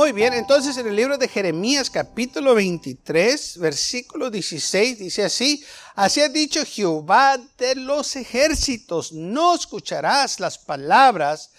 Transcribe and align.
Muy 0.00 0.12
bien, 0.12 0.32
entonces 0.32 0.78
en 0.78 0.86
el 0.86 0.96
libro 0.96 1.18
de 1.18 1.28
Jeremías 1.28 1.90
capítulo 1.90 2.54
23, 2.54 3.58
versículo 3.58 4.30
16 4.30 4.98
dice 4.98 5.24
así, 5.24 5.62
así 5.94 6.22
ha 6.22 6.30
dicho 6.30 6.64
Jehová 6.64 7.36
de 7.58 7.74
los 7.74 8.16
ejércitos, 8.16 9.12
no 9.12 9.54
escucharás 9.54 10.40
las 10.40 10.56
palabras 10.56 11.50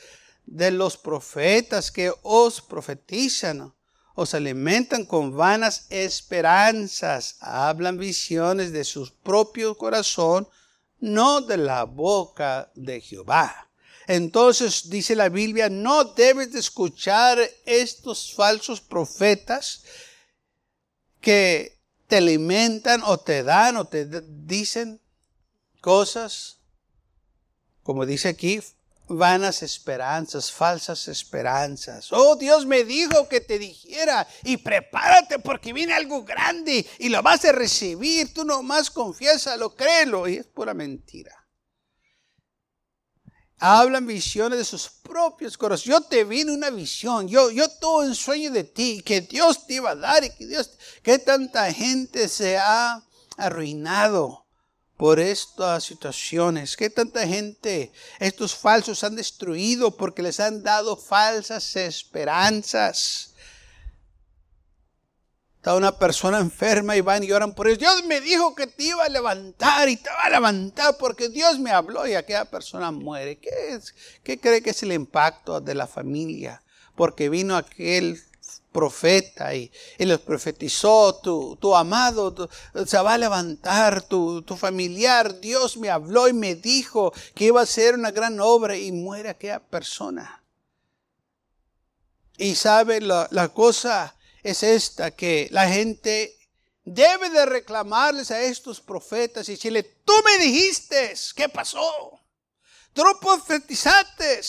de 0.48 0.72
los 0.72 0.98
profetas 0.98 1.92
que 1.92 2.12
os 2.24 2.62
profetizan, 2.62 3.76
os 4.16 4.34
alimentan 4.34 5.06
con 5.06 5.38
vanas 5.38 5.86
esperanzas, 5.92 7.36
hablan 7.42 8.00
visiones 8.00 8.72
de 8.72 8.86
su 8.86 9.08
propio 9.22 9.78
corazón, 9.78 10.48
no 11.00 11.42
de 11.42 11.58
la 11.58 11.84
boca 11.84 12.72
de 12.74 13.02
Jehová. 13.02 13.71
Entonces 14.08 14.90
dice 14.90 15.16
la 15.16 15.30
Biblia, 15.30 15.70
no 15.70 16.04
debes 16.04 16.52
de 16.52 16.60
escuchar 16.60 17.40
estos 17.66 18.34
falsos 18.34 18.82
profetas 18.82 19.84
que 21.20 21.80
te 22.08 22.18
alimentan 22.18 23.04
o 23.06 23.20
te 23.20 23.44
dan 23.44 23.78
o 23.78 23.86
te 23.86 24.06
dicen 24.06 25.00
cosas, 25.80 26.58
como 27.84 28.06
dice 28.06 28.30
aquí, 28.30 28.62
vanas 29.08 29.62
esperanzas, 29.62 30.52
falsas 30.52 31.08
esperanzas. 31.08 32.12
Oh, 32.12 32.36
Dios 32.36 32.66
me 32.66 32.84
dijo 32.84 33.28
que 33.28 33.42
te 33.42 33.60
dijera 33.60 34.28
y 34.44 34.58
prepárate 34.58 35.40
porque 35.40 35.74
viene 35.74 35.94
algo 35.94 36.24
grande 36.24 36.86
y 37.00 37.10
lo 37.10 37.22
vas 37.22 37.46
a 37.46 37.52
recibir. 37.52 38.34
Tú 38.34 38.46
nomás 38.46 38.92
lo 39.58 39.76
créelo 39.76 40.28
y 40.28 40.38
es 40.38 40.46
pura 40.48 40.74
mentira 40.74 41.41
hablan 43.62 44.08
visiones 44.08 44.58
de 44.58 44.66
sus 44.66 44.90
propios 44.90 45.56
corazones. 45.56 45.86
Yo 45.86 46.02
te 46.02 46.24
vi 46.24 46.42
una 46.44 46.72
visión, 46.72 47.28
yo, 47.28 47.52
yo 47.52 47.70
tuve 47.70 48.08
un 48.08 48.16
sueño 48.16 48.50
de 48.52 48.64
ti, 48.64 49.04
que 49.06 49.22
Dios 49.22 49.68
te 49.68 49.76
iba 49.76 49.92
a 49.92 49.96
dar 49.96 50.24
y 50.24 50.32
que 50.32 50.48
Dios, 50.48 50.72
que 51.04 51.20
tanta 51.20 51.72
gente 51.72 52.28
se 52.28 52.58
ha 52.58 53.04
arruinado 53.38 54.48
por 54.98 55.20
estas 55.20 55.84
situaciones, 55.84 56.76
que 56.76 56.90
tanta 56.90 57.26
gente, 57.28 57.92
estos 58.20 58.56
falsos 58.56 59.04
han 59.04 59.16
destruido 59.16 59.96
porque 59.96 60.24
les 60.24 60.40
han 60.40 60.64
dado 60.64 60.98
falsas 60.98 61.76
esperanzas. 61.76 63.31
Está 65.62 65.76
una 65.76 65.96
persona 65.96 66.40
enferma 66.40 66.96
y 66.98 67.02
van 67.02 67.24
y 67.24 67.32
oran 67.32 67.54
por 67.54 67.68
ellos. 67.68 67.78
Dios 67.78 68.04
me 68.06 68.20
dijo 68.20 68.56
que 68.56 68.66
te 68.66 68.86
iba 68.86 69.04
a 69.04 69.10
levantar 69.10 69.88
y 69.90 69.96
te 69.96 70.10
va 70.10 70.24
a 70.24 70.30
levantar 70.32 70.98
porque 70.98 71.30
Dios 71.30 71.60
me 71.60 71.70
habló 71.70 72.08
y 72.08 72.16
aquella 72.16 72.46
persona 72.46 72.90
muere. 72.90 73.38
¿Qué, 73.38 73.76
es, 73.76 73.94
qué 74.24 74.40
cree 74.40 74.64
que 74.64 74.72
es 74.72 74.82
el 74.82 74.92
impacto 74.92 75.62
de 75.62 75.76
la 75.76 75.86
familia? 75.86 76.64
Porque 76.96 77.30
vino 77.30 77.56
aquel 77.56 78.20
profeta 78.72 79.54
y, 79.54 79.72
y 80.00 80.06
les 80.06 80.18
profetizó, 80.18 81.20
tu, 81.22 81.56
tu 81.58 81.76
amado 81.76 82.50
se 82.84 82.98
va 82.98 83.14
a 83.14 83.20
levantar, 83.20 84.02
tu, 84.02 84.42
tu, 84.42 84.58
familiar, 84.58 85.42
Dios 85.42 85.78
me 85.78 85.92
habló 85.92 86.28
y 86.28 86.34
me 86.34 86.56
dijo 86.56 87.14
que 87.36 87.46
iba 87.46 87.62
a 87.62 87.68
ser 87.68 87.94
una 87.94 88.10
gran 88.10 88.40
obra 88.40 88.76
y 88.76 88.92
muere 88.92 89.30
aquella 89.30 89.60
persona. 89.60 90.44
Y 92.36 92.56
sabe 92.56 93.00
la 93.00 93.52
cosa 93.54 94.16
es 94.44 94.64
esta, 94.64 95.12
que 95.12 95.48
la 95.52 95.68
gente 95.68 96.38
debe 96.84 97.30
de 97.30 97.46
reclamarles 97.46 98.32
a 98.32 98.42
estos 98.42 98.82
profetas 98.82 99.48
y 99.48 99.54
decirle, 99.54 99.84
tú 99.84 100.14
me 100.26 100.44
dijiste, 100.44 101.14
¿qué 101.36 101.50
pasó? 101.50 102.20
Tú 102.94 103.04
no 103.04 103.20
profetizaste, 103.20 104.42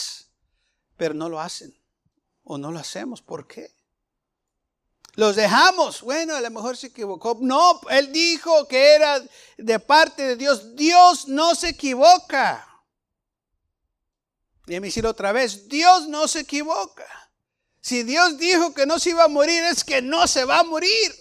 pero 0.97 1.15
no 1.15 1.29
lo 1.29 1.41
hacen 1.41 1.77
o 2.45 2.59
no 2.59 2.73
lo 2.73 2.79
hacemos. 2.79 3.23
¿Por 3.23 3.47
qué? 3.47 3.75
Los 5.15 5.37
dejamos. 5.37 6.03
Bueno, 6.03 6.35
a 6.35 6.41
lo 6.41 6.51
mejor 6.51 6.77
se 6.77 6.89
equivocó. 6.89 7.37
No, 7.41 7.81
él 7.91 8.13
dijo 8.13 8.67
que 8.67 8.95
era 8.95 9.23
de 9.59 9.79
parte 9.79 10.23
de 10.23 10.37
Dios. 10.37 10.75
Dios 10.75 11.29
no 11.29 11.55
se 11.55 11.71
equivoca. 11.71 12.67
Déjame 14.67 14.89
decirlo 14.89 15.11
otra 15.11 15.33
vez. 15.33 15.69
Dios 15.69 16.09
no 16.09 16.27
se 16.27 16.41
equivoca. 16.41 17.07
Si 17.83 18.05
Dios 18.05 18.39
dijo 18.39 18.73
que 18.73 18.87
no 18.87 18.99
se 18.99 19.11
iba 19.11 19.25
a 19.25 19.29
morir, 19.29 19.63
es 19.65 19.83
que 19.83 20.01
no 20.01 20.27
se 20.29 20.45
va 20.45 20.61
a 20.61 20.65
morir. 20.65 21.13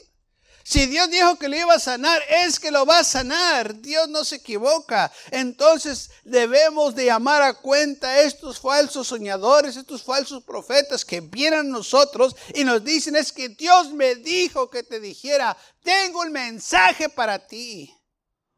Si 0.64 0.86
Dios 0.86 1.10
dijo 1.10 1.38
que 1.40 1.50
lo 1.50 1.58
iba 1.58 1.74
a 1.74 1.80
sanar, 1.80 2.22
es 2.30 2.60
que 2.60 2.70
lo 2.70 2.86
va 2.86 3.00
a 3.00 3.04
sanar. 3.04 3.82
Dios 3.82 4.08
no 4.10 4.24
se 4.24 4.36
equivoca. 4.36 5.12
Entonces 5.32 6.12
debemos 6.24 6.94
de 6.94 7.06
llamar 7.06 7.42
a 7.42 7.56
cuenta 7.56 8.22
estos 8.22 8.60
falsos 8.60 9.08
soñadores, 9.08 9.76
estos 9.76 10.04
falsos 10.04 10.44
profetas 10.44 11.04
que 11.04 11.20
vienen 11.20 11.60
a 11.60 11.64
nosotros 11.64 12.36
y 12.54 12.64
nos 12.64 12.84
dicen 12.84 13.16
es 13.16 13.32
que 13.32 13.50
Dios 13.50 13.92
me 13.92 14.16
dijo 14.16 14.70
que 14.70 14.84
te 14.84 15.00
dijera, 15.00 15.58
tengo 15.84 16.24
el 16.24 16.30
mensaje 16.30 17.10
para 17.10 17.48
ti. 17.48 17.92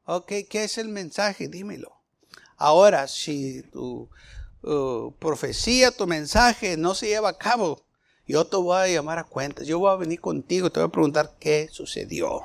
Ok, 0.04 0.34
¿qué 0.50 0.66
es 0.66 0.78
el 0.78 0.90
mensaje? 0.90 1.48
Dímelo. 1.48 2.04
Ahora, 2.58 3.08
si 3.08 3.64
tu 3.72 4.10
uh, 4.62 5.12
profecía, 5.20 5.92
tu 5.92 6.06
mensaje 6.06 6.76
no 6.76 6.94
se 6.94 7.08
lleva 7.08 7.30
a 7.30 7.38
cabo, 7.38 7.83
yo 8.26 8.46
te 8.46 8.56
voy 8.56 8.78
a 8.78 8.88
llamar 8.88 9.20
a 9.20 9.24
cuentas. 9.24 9.68
Yo 9.68 9.80
voy 9.80 9.92
a 9.92 9.96
venir 9.96 10.20
contigo 10.20 10.72
te 10.72 10.80
voy 10.80 10.88
a 10.88 10.92
preguntar 10.92 11.36
qué 11.40 11.70
sucedió. 11.72 12.42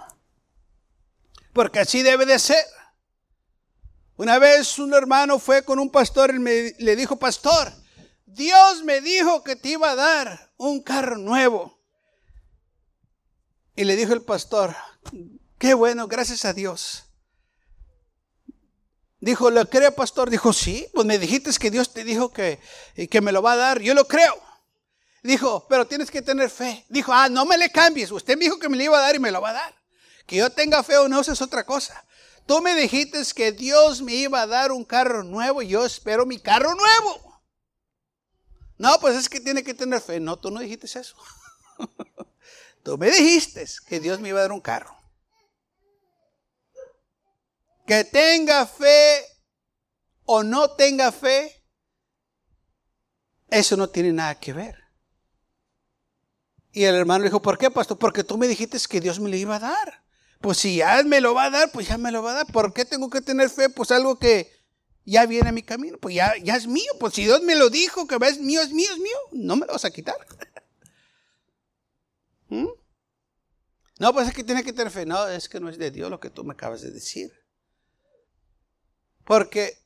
Porque 1.52 1.80
así 1.80 2.02
debe 2.02 2.26
de 2.26 2.38
ser. 2.38 2.64
Una 4.16 4.38
vez 4.38 4.78
un 4.78 4.92
hermano 4.94 5.38
fue 5.38 5.62
con 5.62 5.78
un 5.78 5.90
pastor 5.90 6.34
y 6.34 6.40
me, 6.40 6.74
le 6.78 6.96
dijo, 6.96 7.16
pastor, 7.16 7.72
Dios 8.26 8.82
me 8.84 9.00
dijo 9.00 9.44
que 9.44 9.54
te 9.54 9.70
iba 9.70 9.90
a 9.90 9.94
dar 9.94 10.52
un 10.56 10.82
carro 10.82 11.16
nuevo. 11.16 11.78
Y 13.76 13.84
le 13.84 13.94
dijo 13.94 14.12
el 14.12 14.22
pastor, 14.22 14.74
qué 15.56 15.74
bueno, 15.74 16.08
gracias 16.08 16.44
a 16.44 16.52
Dios. 16.52 17.04
Dijo, 19.20 19.50
¿lo 19.50 19.68
cree, 19.68 19.92
pastor? 19.92 20.30
Dijo, 20.30 20.52
sí, 20.52 20.88
pues 20.94 21.06
me 21.06 21.18
dijiste 21.18 21.50
que 21.58 21.70
Dios 21.70 21.92
te 21.92 22.02
dijo 22.02 22.32
que, 22.32 22.58
que 23.08 23.20
me 23.20 23.32
lo 23.32 23.40
va 23.40 23.52
a 23.52 23.56
dar. 23.56 23.80
Yo 23.80 23.94
lo 23.94 24.06
creo. 24.06 24.47
Dijo, 25.22 25.66
pero 25.68 25.86
tienes 25.86 26.10
que 26.10 26.22
tener 26.22 26.50
fe. 26.50 26.84
Dijo, 26.88 27.12
ah, 27.12 27.28
no 27.28 27.44
me 27.44 27.58
le 27.58 27.70
cambies. 27.70 28.10
Usted 28.10 28.36
me 28.36 28.44
dijo 28.44 28.58
que 28.58 28.68
me 28.68 28.76
lo 28.76 28.82
iba 28.82 28.98
a 28.98 29.02
dar 29.02 29.16
y 29.16 29.18
me 29.18 29.30
lo 29.30 29.40
va 29.40 29.50
a 29.50 29.54
dar. 29.54 29.74
Que 30.26 30.36
yo 30.36 30.50
tenga 30.50 30.82
fe 30.82 30.96
o 30.98 31.08
no, 31.08 31.20
eso 31.20 31.32
es 31.32 31.42
otra 31.42 31.64
cosa. 31.64 32.04
Tú 32.46 32.62
me 32.62 32.74
dijiste 32.74 33.22
que 33.34 33.52
Dios 33.52 34.00
me 34.00 34.14
iba 34.14 34.40
a 34.40 34.46
dar 34.46 34.72
un 34.72 34.84
carro 34.84 35.22
nuevo 35.22 35.60
y 35.60 35.68
yo 35.68 35.84
espero 35.84 36.24
mi 36.24 36.38
carro 36.38 36.74
nuevo. 36.74 37.42
No, 38.78 38.98
pues 39.00 39.16
es 39.16 39.28
que 39.28 39.40
tiene 39.40 39.62
que 39.62 39.74
tener 39.74 40.00
fe. 40.00 40.20
No, 40.20 40.38
tú 40.38 40.50
no 40.50 40.60
dijiste 40.60 40.86
eso. 40.86 41.16
tú 42.82 42.96
me 42.96 43.10
dijiste 43.10 43.66
que 43.86 44.00
Dios 44.00 44.20
me 44.20 44.30
iba 44.30 44.38
a 44.38 44.42
dar 44.42 44.52
un 44.52 44.60
carro. 44.60 44.96
Que 47.86 48.04
tenga 48.04 48.66
fe 48.66 49.26
o 50.24 50.42
no 50.42 50.70
tenga 50.72 51.10
fe, 51.10 51.66
eso 53.48 53.76
no 53.76 53.88
tiene 53.88 54.12
nada 54.12 54.38
que 54.38 54.52
ver. 54.52 54.87
Y 56.78 56.84
el 56.84 56.94
hermano 56.94 57.24
dijo, 57.24 57.42
¿por 57.42 57.58
qué, 57.58 57.72
pastor? 57.72 57.98
Porque 57.98 58.22
tú 58.22 58.38
me 58.38 58.46
dijiste 58.46 58.78
que 58.88 59.00
Dios 59.00 59.18
me 59.18 59.28
lo 59.28 59.34
iba 59.34 59.56
a 59.56 59.58
dar. 59.58 60.04
Pues 60.40 60.58
si 60.58 60.76
ya 60.76 61.02
me 61.02 61.20
lo 61.20 61.34
va 61.34 61.46
a 61.46 61.50
dar, 61.50 61.72
pues 61.72 61.88
ya 61.88 61.98
me 61.98 62.12
lo 62.12 62.22
va 62.22 62.30
a 62.30 62.34
dar. 62.34 62.46
¿Por 62.52 62.72
qué 62.72 62.84
tengo 62.84 63.10
que 63.10 63.20
tener 63.20 63.50
fe? 63.50 63.68
Pues 63.68 63.90
algo 63.90 64.16
que 64.20 64.48
ya 65.04 65.26
viene 65.26 65.48
a 65.48 65.52
mi 65.52 65.64
camino. 65.64 65.98
Pues 65.98 66.14
ya, 66.14 66.34
ya 66.40 66.54
es 66.54 66.68
mío. 66.68 66.92
Pues 67.00 67.14
si 67.14 67.24
Dios 67.24 67.42
me 67.42 67.56
lo 67.56 67.68
dijo, 67.68 68.06
que 68.06 68.14
es 68.24 68.38
mío, 68.38 68.62
es 68.62 68.70
mío, 68.70 68.88
es 68.92 68.98
mío. 68.98 69.16
No 69.32 69.56
me 69.56 69.66
lo 69.66 69.72
vas 69.72 69.86
a 69.86 69.90
quitar. 69.90 70.14
¿Mm? 72.48 72.68
No, 73.98 74.12
pues 74.12 74.28
es 74.28 74.34
que 74.34 74.44
tiene 74.44 74.62
que 74.62 74.72
tener 74.72 74.92
fe. 74.92 75.04
No, 75.04 75.26
es 75.26 75.48
que 75.48 75.58
no 75.58 75.70
es 75.70 75.78
de 75.78 75.90
Dios 75.90 76.08
lo 76.08 76.20
que 76.20 76.30
tú 76.30 76.44
me 76.44 76.52
acabas 76.52 76.82
de 76.82 76.92
decir. 76.92 77.32
Porque 79.24 79.82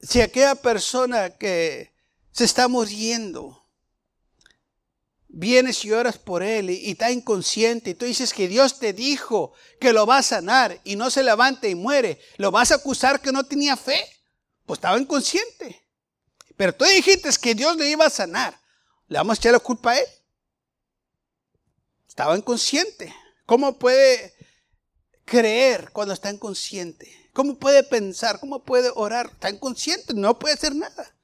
si 0.00 0.20
aquella 0.20 0.54
persona 0.54 1.30
que 1.30 1.92
se 2.30 2.44
está 2.44 2.68
muriendo, 2.68 3.61
vienes 5.32 5.84
y 5.84 5.92
oras 5.92 6.18
por 6.18 6.42
él 6.42 6.70
y, 6.70 6.90
está 6.90 7.10
inconsciente 7.10 7.90
y 7.90 7.94
tú 7.94 8.04
dices 8.04 8.32
que 8.32 8.46
Dios 8.46 8.78
te 8.78 8.92
dijo 8.92 9.52
que 9.80 9.92
lo 9.92 10.06
va 10.06 10.18
a 10.18 10.22
sanar 10.22 10.78
y 10.84 10.94
no 10.94 11.10
se 11.10 11.24
levanta 11.24 11.66
y 11.66 11.74
muere, 11.74 12.20
¿lo 12.36 12.50
vas 12.50 12.70
a 12.70 12.76
acusar 12.76 13.20
que 13.20 13.32
no 13.32 13.44
tenía 13.44 13.76
fe? 13.76 13.98
Pues 14.66 14.78
estaba 14.78 14.98
inconsciente. 14.98 15.82
Pero 16.56 16.74
tú 16.74 16.84
dijiste 16.84 17.28
que 17.40 17.54
Dios 17.54 17.76
le 17.76 17.88
iba 17.88 18.06
a 18.06 18.10
sanar. 18.10 18.60
¿Le 19.08 19.18
vamos 19.18 19.38
a 19.38 19.40
echar 19.40 19.52
la 19.52 19.58
culpa 19.58 19.92
a 19.92 19.98
él? 19.98 20.06
Estaba 22.06 22.36
inconsciente. 22.36 23.12
¿Cómo 23.46 23.78
puede 23.78 24.34
creer 25.24 25.90
cuando 25.92 26.14
está 26.14 26.30
inconsciente? 26.30 27.30
¿Cómo 27.32 27.58
puede 27.58 27.82
pensar? 27.82 28.38
¿Cómo 28.38 28.62
puede 28.62 28.92
orar? 28.94 29.30
Está 29.32 29.50
inconsciente, 29.50 30.12
no 30.14 30.38
puede 30.38 30.54
hacer 30.54 30.74
nada. 30.74 31.16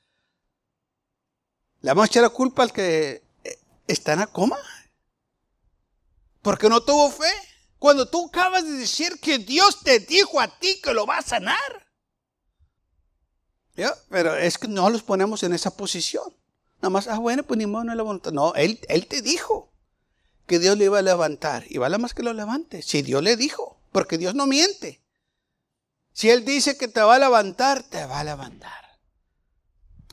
Le 1.83 1.91
vamos 1.91 2.05
a 2.05 2.07
echar 2.07 2.23
la 2.23 2.31
culpa 2.31 2.63
al 2.63 2.73
que 2.73 3.28
está 3.89 4.13
en 4.13 4.21
la 4.21 4.27
coma. 4.27 4.59
Porque 6.43 6.69
no 6.69 6.81
tuvo 6.81 7.11
fe. 7.11 7.33
Cuando 7.79 8.09
tú 8.09 8.27
acabas 8.27 8.65
de 8.65 8.73
decir 8.73 9.19
que 9.21 9.39
Dios 9.39 9.81
te 9.81 10.01
dijo 10.01 10.41
a 10.41 10.49
ti 10.59 10.81
que 10.81 10.95
lo 10.95 11.07
va 11.07 11.19
a 11.19 11.23
sanar. 11.23 11.87
Pero 14.09 14.37
es 14.37 14.59
que 14.59 14.67
no 14.69 14.91
los 14.91 15.03
ponemos 15.03 15.43
en 15.43 15.53
esa 15.53 15.77
posición. 15.77 16.35
Nada 16.81 16.91
más, 16.91 17.07
ah, 17.07 17.19
bueno, 17.19 17.43
pues 17.43 17.59
ni 17.59 17.67
modo 17.67 17.85
no 17.85 17.95
levanta. 17.95 18.31
No, 18.31 18.55
él, 18.55 18.81
él 18.89 19.07
te 19.07 19.23
dijo 19.23 19.73
que 20.47 20.59
Dios 20.59 20.77
le 20.77 20.87
iba 20.87 20.99
a 20.99 21.03
levantar. 21.03 21.65
Y 21.69 21.79
vale 21.79 21.99
más 21.99 22.15
que 22.15 22.23
lo 22.23 22.33
levante. 22.33 22.83
Si 22.83 23.03
Dios 23.03 23.23
le 23.23 23.37
dijo, 23.37 23.79
porque 23.93 24.19
Dios 24.19 24.35
no 24.35 24.47
miente. 24.47 25.01
Si 26.13 26.31
Él 26.31 26.45
dice 26.45 26.77
que 26.77 26.89
te 26.89 27.01
va 27.01 27.15
a 27.15 27.19
levantar, 27.21 27.85
te 27.85 28.05
va 28.05 28.21
a 28.21 28.25
levantar. 28.25 28.88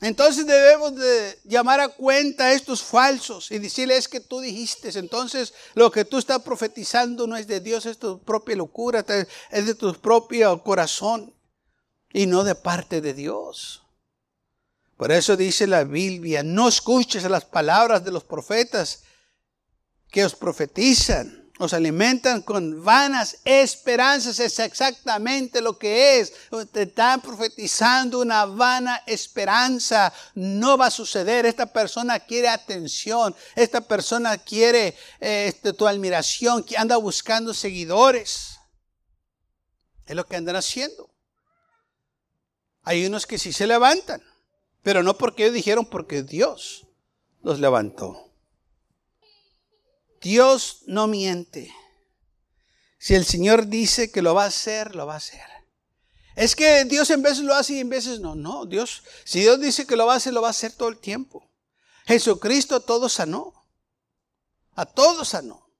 Entonces 0.02 0.46
debemos 0.46 0.94
de 0.94 1.38
llamar 1.44 1.80
a 1.80 1.88
cuenta 1.88 2.44
a 2.44 2.52
estos 2.52 2.82
falsos 2.82 3.50
y 3.50 3.58
decirles 3.58 4.08
que 4.08 4.20
tú 4.20 4.40
dijiste. 4.40 4.90
Entonces 4.98 5.54
lo 5.74 5.90
que 5.90 6.04
tú 6.04 6.18
estás 6.18 6.42
profetizando 6.42 7.26
no 7.26 7.36
es 7.36 7.46
de 7.46 7.60
Dios, 7.60 7.86
es 7.86 7.98
tu 7.98 8.18
propia 8.22 8.56
locura, 8.56 9.04
es 9.50 9.66
de 9.66 9.74
tu 9.74 9.94
propio 9.94 10.62
corazón 10.62 11.34
y 12.12 12.26
no 12.26 12.44
de 12.44 12.54
parte 12.54 13.00
de 13.00 13.14
Dios. 13.14 13.82
Por 14.96 15.12
eso 15.12 15.36
dice 15.36 15.66
la 15.66 15.84
Biblia, 15.84 16.42
no 16.42 16.68
escuches 16.68 17.24
las 17.24 17.44
palabras 17.44 18.04
de 18.04 18.12
los 18.12 18.24
profetas 18.24 19.02
que 20.10 20.24
os 20.24 20.34
profetizan 20.34 21.45
nos 21.58 21.72
alimentan 21.72 22.42
con 22.42 22.84
vanas 22.84 23.38
esperanzas, 23.44 24.38
es 24.40 24.58
exactamente 24.58 25.60
lo 25.62 25.78
que 25.78 26.20
es. 26.20 26.32
Te 26.70 26.82
están 26.82 27.20
profetizando 27.22 28.20
una 28.20 28.44
vana 28.44 29.02
esperanza. 29.06 30.12
No 30.34 30.76
va 30.76 30.86
a 30.86 30.90
suceder. 30.90 31.46
Esta 31.46 31.66
persona 31.66 32.20
quiere 32.20 32.48
atención. 32.48 33.34
Esta 33.54 33.80
persona 33.80 34.36
quiere 34.36 34.96
este, 35.18 35.72
tu 35.72 35.86
admiración, 35.86 36.62
que 36.62 36.76
anda 36.76 36.96
buscando 36.98 37.54
seguidores. 37.54 38.58
Es 40.04 40.14
lo 40.14 40.26
que 40.26 40.36
andan 40.36 40.56
haciendo. 40.56 41.10
Hay 42.82 43.04
unos 43.06 43.26
que 43.26 43.38
sí 43.38 43.52
se 43.52 43.66
levantan, 43.66 44.22
pero 44.82 45.02
no 45.02 45.16
porque 45.18 45.44
ellos 45.44 45.54
dijeron, 45.54 45.86
porque 45.86 46.22
Dios 46.22 46.86
los 47.42 47.58
levantó. 47.58 48.25
Dios 50.26 50.82
no 50.86 51.06
miente. 51.06 51.72
Si 52.98 53.14
el 53.14 53.24
Señor 53.24 53.68
dice 53.68 54.10
que 54.10 54.22
lo 54.22 54.34
va 54.34 54.42
a 54.42 54.48
hacer, 54.48 54.96
lo 54.96 55.06
va 55.06 55.14
a 55.14 55.18
hacer. 55.18 55.44
Es 56.34 56.56
que 56.56 56.84
Dios 56.84 57.10
en 57.10 57.22
veces 57.22 57.44
lo 57.44 57.54
hace 57.54 57.74
y 57.74 57.78
en 57.78 57.88
veces 57.88 58.18
no. 58.18 58.34
No, 58.34 58.66
Dios, 58.66 59.04
si 59.24 59.38
Dios 59.38 59.60
dice 59.60 59.86
que 59.86 59.94
lo 59.94 60.04
va 60.04 60.14
a 60.14 60.16
hacer, 60.16 60.32
lo 60.32 60.42
va 60.42 60.48
a 60.48 60.50
hacer 60.50 60.72
todo 60.72 60.88
el 60.88 60.98
tiempo. 60.98 61.48
Jesucristo 62.06 62.74
a 62.74 62.80
todos 62.80 63.12
sanó. 63.12 63.54
A 64.74 64.84
todos 64.84 65.28
sanó. 65.28 65.70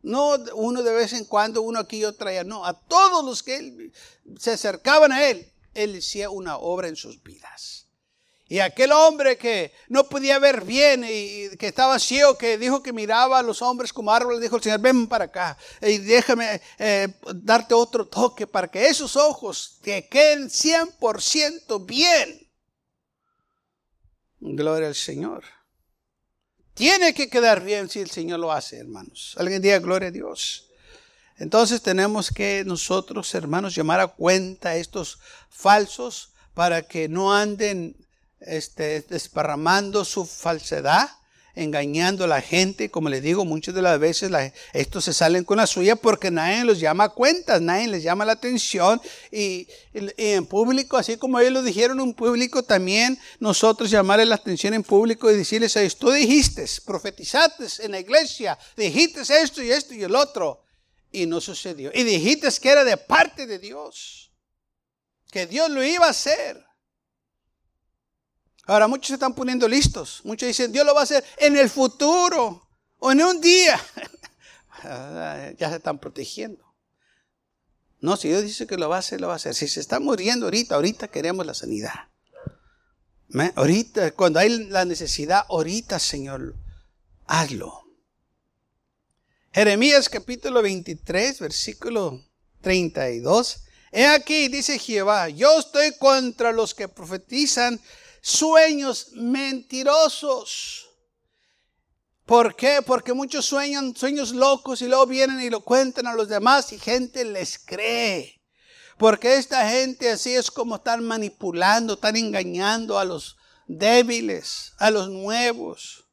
No 0.00 0.36
uno 0.54 0.82
de 0.82 0.94
vez 0.94 1.12
en 1.12 1.26
cuando, 1.26 1.60
uno 1.60 1.78
aquí 1.78 1.98
y 1.98 2.06
otro 2.06 2.30
allá. 2.30 2.42
No, 2.42 2.64
a 2.64 2.72
todos 2.72 3.22
los 3.22 3.42
que 3.42 3.92
se 4.38 4.52
acercaban 4.52 5.12
a 5.12 5.28
Él, 5.28 5.52
Él 5.74 5.98
hacía 5.98 6.30
una 6.30 6.56
obra 6.56 6.88
en 6.88 6.96
sus 6.96 7.22
vidas. 7.22 7.89
Y 8.50 8.58
aquel 8.58 8.90
hombre 8.90 9.38
que 9.38 9.72
no 9.86 10.08
podía 10.08 10.40
ver 10.40 10.64
bien 10.64 11.04
y 11.08 11.56
que 11.56 11.68
estaba 11.68 12.00
ciego, 12.00 12.36
que 12.36 12.58
dijo 12.58 12.82
que 12.82 12.92
miraba 12.92 13.38
a 13.38 13.44
los 13.44 13.62
hombres 13.62 13.92
como 13.92 14.12
árboles, 14.12 14.40
dijo 14.40 14.56
el 14.56 14.62
Señor, 14.62 14.80
ven 14.80 15.06
para 15.06 15.26
acá 15.26 15.56
y 15.80 15.98
déjame 15.98 16.60
eh, 16.76 17.06
darte 17.32 17.74
otro 17.74 18.08
toque 18.08 18.48
para 18.48 18.66
que 18.66 18.88
esos 18.88 19.14
ojos 19.14 19.78
te 19.82 20.08
queden 20.08 20.48
100% 20.48 21.86
bien. 21.86 22.44
Gloria 24.40 24.88
al 24.88 24.96
Señor. 24.96 25.44
Tiene 26.74 27.14
que 27.14 27.30
quedar 27.30 27.62
bien 27.62 27.88
si 27.88 28.00
el 28.00 28.10
Señor 28.10 28.40
lo 28.40 28.50
hace, 28.50 28.78
hermanos. 28.78 29.36
Alguien 29.38 29.62
diga 29.62 29.78
gloria 29.78 30.08
a 30.08 30.10
Dios. 30.12 30.66
Entonces 31.36 31.82
tenemos 31.82 32.32
que 32.32 32.64
nosotros, 32.66 33.32
hermanos, 33.32 33.76
llamar 33.76 34.00
a 34.00 34.08
cuenta 34.08 34.70
a 34.70 34.76
estos 34.76 35.20
falsos 35.48 36.32
para 36.52 36.82
que 36.82 37.08
no 37.08 37.32
anden 37.32 37.94
este, 38.40 39.02
desparramando 39.02 40.04
su 40.04 40.24
falsedad, 40.24 41.10
engañando 41.54 42.24
a 42.24 42.28
la 42.28 42.40
gente. 42.40 42.90
Como 42.90 43.08
les 43.08 43.22
digo, 43.22 43.44
muchas 43.44 43.74
de 43.74 43.82
las 43.82 43.98
veces 43.98 44.30
estos 44.72 45.04
se 45.04 45.12
salen 45.12 45.44
con 45.44 45.58
la 45.58 45.66
suya 45.66 45.96
porque 45.96 46.30
nadie 46.30 46.64
los 46.64 46.80
llama 46.80 47.04
a 47.04 47.08
cuentas, 47.10 47.60
nadie 47.60 47.88
les 47.88 48.02
llama 48.02 48.24
la 48.24 48.32
atención. 48.32 49.00
Y, 49.30 49.68
en 49.92 50.46
público, 50.46 50.96
así 50.96 51.16
como 51.16 51.38
ellos 51.38 51.52
lo 51.52 51.62
dijeron 51.62 52.00
en 52.00 52.14
público, 52.14 52.62
también 52.62 53.18
nosotros 53.38 53.90
llamarles 53.90 54.28
la 54.28 54.36
atención 54.36 54.74
en 54.74 54.82
público 54.82 55.30
y 55.30 55.36
decirles 55.36 55.76
a 55.76 55.80
ellos, 55.80 55.96
tú 55.96 56.10
dijiste, 56.10 56.64
profetizaste 56.84 57.84
en 57.84 57.92
la 57.92 58.00
iglesia, 58.00 58.58
dijiste 58.76 59.20
esto 59.20 59.62
y 59.62 59.70
esto 59.70 59.94
y 59.94 60.02
el 60.02 60.14
otro. 60.14 60.64
Y 61.12 61.26
no 61.26 61.40
sucedió. 61.40 61.90
Y 61.92 62.04
dijiste 62.04 62.48
que 62.62 62.68
era 62.68 62.84
de 62.84 62.96
parte 62.96 63.46
de 63.46 63.58
Dios, 63.58 64.30
que 65.32 65.46
Dios 65.46 65.68
lo 65.68 65.82
iba 65.82 66.06
a 66.06 66.10
hacer. 66.10 66.69
Ahora 68.70 68.86
muchos 68.86 69.08
se 69.08 69.14
están 69.14 69.34
poniendo 69.34 69.66
listos. 69.66 70.20
Muchos 70.22 70.46
dicen, 70.46 70.70
Dios 70.70 70.86
lo 70.86 70.94
va 70.94 71.00
a 71.00 71.02
hacer 71.02 71.24
en 71.38 71.56
el 71.56 71.68
futuro 71.68 72.68
o 73.00 73.10
en 73.10 73.20
un 73.20 73.40
día. 73.40 73.80
ya 75.58 75.70
se 75.70 75.76
están 75.76 75.98
protegiendo. 75.98 76.64
No, 78.00 78.16
si 78.16 78.28
Dios 78.28 78.42
dice 78.42 78.68
que 78.68 78.76
lo 78.76 78.88
va 78.88 78.94
a 78.94 78.98
hacer, 79.00 79.20
lo 79.20 79.26
va 79.26 79.32
a 79.32 79.36
hacer. 79.36 79.56
Si 79.56 79.66
se 79.66 79.80
está 79.80 79.98
muriendo 79.98 80.46
ahorita, 80.46 80.76
ahorita 80.76 81.08
queremos 81.08 81.44
la 81.44 81.54
sanidad. 81.54 82.10
Ahorita, 83.56 84.12
cuando 84.12 84.38
hay 84.38 84.66
la 84.68 84.84
necesidad, 84.84 85.46
ahorita, 85.48 85.98
Señor, 85.98 86.54
hazlo. 87.26 87.82
Jeremías 89.52 90.08
capítulo 90.08 90.62
23, 90.62 91.40
versículo 91.40 92.24
32. 92.60 93.64
He 93.90 94.06
aquí, 94.06 94.46
dice 94.46 94.78
Jehová, 94.78 95.28
yo 95.28 95.58
estoy 95.58 95.92
contra 95.98 96.52
los 96.52 96.72
que 96.72 96.86
profetizan 96.86 97.80
sueños 98.20 99.08
mentirosos. 99.12 100.86
¿Por 102.26 102.54
qué? 102.54 102.80
Porque 102.84 103.12
muchos 103.12 103.46
sueñan 103.46 103.96
sueños 103.96 104.32
locos 104.32 104.82
y 104.82 104.86
luego 104.86 105.06
vienen 105.06 105.40
y 105.40 105.50
lo 105.50 105.60
cuentan 105.60 106.06
a 106.06 106.14
los 106.14 106.28
demás 106.28 106.72
y 106.72 106.78
gente 106.78 107.24
les 107.24 107.58
cree. 107.58 108.40
Porque 108.98 109.36
esta 109.36 109.68
gente 109.68 110.10
así 110.10 110.34
es 110.34 110.50
como 110.50 110.76
están 110.76 111.02
manipulando, 111.02 111.94
están 111.94 112.16
engañando 112.16 112.98
a 112.98 113.04
los 113.04 113.36
débiles, 113.66 114.74
a 114.78 114.90
los 114.90 115.08
nuevos 115.08 116.04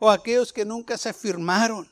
o 0.00 0.10
a 0.10 0.14
aquellos 0.14 0.52
que 0.52 0.64
nunca 0.64 0.98
se 0.98 1.12
firmaron. 1.12 1.91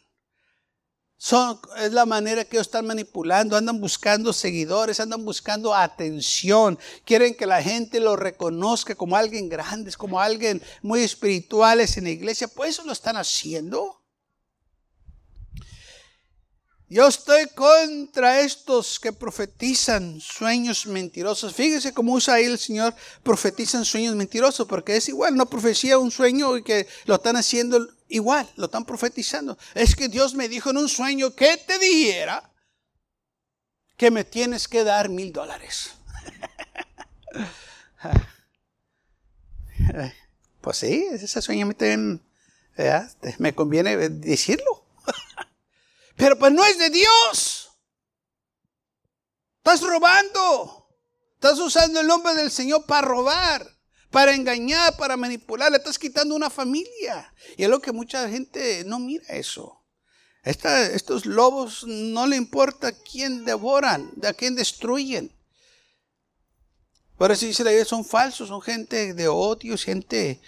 Son, 1.23 1.61
es 1.77 1.93
la 1.93 2.07
manera 2.07 2.47
que 2.47 2.57
ellos 2.57 2.69
están 2.69 2.87
manipulando, 2.87 3.55
andan 3.55 3.79
buscando 3.79 4.33
seguidores, 4.33 5.01
andan 5.01 5.23
buscando 5.23 5.75
atención, 5.75 6.79
quieren 7.05 7.35
que 7.35 7.45
la 7.45 7.63
gente 7.63 8.01
lo 8.01 8.17
reconozca 8.17 8.95
como 8.95 9.17
alguien 9.17 9.51
grande, 9.51 9.93
como 9.93 10.19
alguien 10.19 10.63
muy 10.81 11.03
espirituales 11.03 11.99
en 11.99 12.05
la 12.05 12.11
iglesia, 12.11 12.49
pues 12.49 12.71
eso 12.71 12.87
lo 12.87 12.93
están 12.93 13.19
haciendo. 13.19 14.00
Yo 16.93 17.07
estoy 17.07 17.47
contra 17.55 18.41
estos 18.41 18.99
que 18.99 19.13
profetizan 19.13 20.21
sueños 20.21 20.87
mentirosos. 20.87 21.55
Fíjese 21.55 21.95
cómo 21.95 22.15
usa 22.15 22.35
ahí 22.35 22.47
el 22.47 22.59
Señor, 22.59 22.97
profetizan 23.23 23.85
sueños 23.85 24.17
mentirosos, 24.17 24.67
porque 24.67 24.97
es 24.97 25.09
igual, 25.09 25.37
no 25.37 25.49
profecía 25.49 25.99
un 25.99 26.11
sueño 26.11 26.57
y 26.57 26.65
que 26.65 26.89
lo 27.05 27.15
están 27.15 27.37
haciendo 27.37 27.79
igual, 28.09 28.51
lo 28.57 28.65
están 28.65 28.85
profetizando. 28.85 29.57
Es 29.73 29.95
que 29.95 30.09
Dios 30.09 30.35
me 30.35 30.49
dijo 30.49 30.71
en 30.71 30.79
un 30.79 30.89
sueño 30.89 31.33
que 31.37 31.59
te 31.59 31.79
dijera 31.79 32.51
que 33.97 34.11
me 34.11 34.25
tienes 34.25 34.67
que 34.67 34.83
dar 34.83 35.09
mil 35.09 35.33
dólares. 35.33 35.93
pues 40.61 40.77
sí, 40.77 41.07
ese 41.13 41.41
sueño 41.41 41.67
me, 41.67 41.77
me 43.39 43.55
conviene 43.55 43.97
decirlo. 44.09 44.90
Pero 46.21 46.39
pues 46.39 46.53
no 46.53 46.65
es 46.65 46.79
de 46.79 46.91
Dios. 46.91 47.71
Estás 49.57 49.83
robando. 49.83 50.89
Estás 51.35 51.59
usando 51.59 52.01
el 52.01 52.07
nombre 52.07 52.35
del 52.35 52.53
Señor 52.53 52.87
para 52.87 53.09
robar 53.09 53.81
para 54.11 54.35
engañar, 54.35 54.97
para 54.97 55.17
manipular, 55.17 55.71
le 55.71 55.79
estás 55.79 55.99
quitando 55.99 56.35
una 56.35 56.51
familia. 56.51 57.33
Y 57.57 57.65
es 57.65 57.71
lo 57.71 57.81
que 57.81 57.93
mucha 57.93 58.29
gente 58.29 58.85
no 58.85 58.99
mira 58.99 59.25
eso. 59.29 59.85
estos 60.43 61.27
lobos 61.27 61.85
no 61.87 62.27
le 62.27 62.37
importa 62.37 62.93
quién 62.93 63.45
devoran, 63.45 64.11
a 64.27 64.33
quién 64.33 64.57
destruyen. 64.57 65.33
Por 67.17 67.31
eso 67.31 67.47
dice 67.47 67.65
la 67.65 67.85
son 67.85 68.05
falsos, 68.05 68.49
son 68.49 68.63
gente 68.63 69.13
de 69.13 69.29
odio, 69.29 69.77
gente 69.77 70.41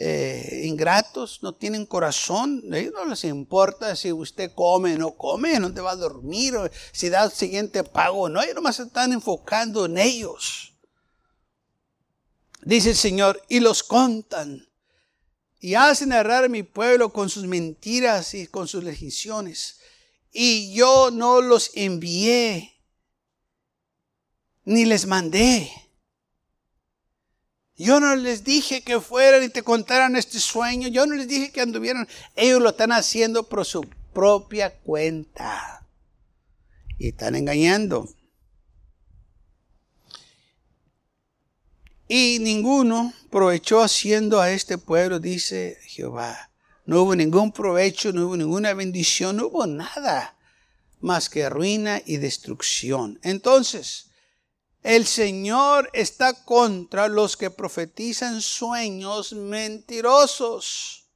eh, 0.00 0.62
ingratos, 0.64 1.40
no 1.42 1.56
tienen 1.56 1.84
corazón, 1.84 2.62
a 2.72 2.78
ellos 2.78 2.92
no 2.94 3.04
les 3.04 3.24
importa 3.24 3.96
si 3.96 4.12
usted 4.12 4.52
come 4.54 4.94
o 4.94 4.98
no 4.98 5.16
come, 5.16 5.58
no 5.58 5.74
te 5.74 5.80
va 5.80 5.90
a 5.90 5.96
dormir, 5.96 6.54
si 6.92 7.08
da 7.08 7.24
el 7.24 7.32
siguiente 7.32 7.82
pago 7.82 8.20
o 8.20 8.28
no, 8.28 8.40
ellos 8.40 8.54
nomás 8.54 8.76
se 8.76 8.84
están 8.84 9.12
enfocando 9.12 9.86
en 9.86 9.98
ellos. 9.98 10.72
Dice 12.62 12.90
el 12.90 12.96
Señor, 12.96 13.42
y 13.48 13.58
los 13.58 13.82
contan, 13.82 14.68
y 15.58 15.74
hacen 15.74 16.12
errar 16.12 16.44
a 16.44 16.48
mi 16.48 16.62
pueblo 16.62 17.12
con 17.12 17.28
sus 17.28 17.46
mentiras 17.46 18.34
y 18.34 18.46
con 18.46 18.68
sus 18.68 18.84
legislaciones, 18.84 19.80
y 20.30 20.72
yo 20.74 21.10
no 21.10 21.40
los 21.40 21.72
envié, 21.74 22.72
ni 24.64 24.84
les 24.84 25.06
mandé. 25.06 25.87
Yo 27.78 28.00
no 28.00 28.16
les 28.16 28.42
dije 28.42 28.82
que 28.82 29.00
fueran 29.00 29.44
y 29.44 29.48
te 29.50 29.62
contaran 29.62 30.16
este 30.16 30.40
sueño. 30.40 30.88
Yo 30.88 31.06
no 31.06 31.14
les 31.14 31.28
dije 31.28 31.52
que 31.52 31.60
anduvieran. 31.60 32.08
Ellos 32.34 32.60
lo 32.60 32.70
están 32.70 32.90
haciendo 32.90 33.48
por 33.48 33.64
su 33.64 33.82
propia 34.12 34.76
cuenta. 34.80 35.86
Y 36.98 37.10
están 37.10 37.36
engañando. 37.36 38.08
Y 42.08 42.38
ninguno 42.40 43.12
provechó 43.30 43.80
haciendo 43.80 44.40
a 44.40 44.50
este 44.50 44.76
pueblo, 44.76 45.20
dice 45.20 45.78
Jehová. 45.82 46.50
No 46.84 47.02
hubo 47.02 47.14
ningún 47.14 47.52
provecho, 47.52 48.12
no 48.12 48.26
hubo 48.26 48.36
ninguna 48.36 48.74
bendición, 48.74 49.36
no 49.36 49.46
hubo 49.46 49.66
nada 49.66 50.36
más 51.00 51.28
que 51.28 51.48
ruina 51.48 52.02
y 52.04 52.16
destrucción. 52.16 53.20
Entonces, 53.22 54.07
el 54.82 55.06
Señor 55.06 55.90
está 55.92 56.44
contra 56.44 57.08
los 57.08 57.36
que 57.36 57.50
profetizan 57.50 58.40
sueños 58.40 59.32
mentirosos. 59.32 61.08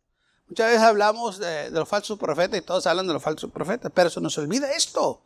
Muchas 0.49 0.67
veces 0.67 0.83
hablamos 0.83 1.39
de, 1.39 1.71
los 1.71 1.89
falsos 1.89 2.19
profetas 2.19 2.59
y 2.59 2.63
todos 2.63 2.87
hablan 2.87 3.07
de 3.07 3.15
los 3.15 3.23
falsos 3.23 3.51
profetas, 3.51 3.91
pero 3.95 4.11
se 4.11 4.21
nos 4.21 4.37
olvida 4.37 4.73
esto. 4.73 5.23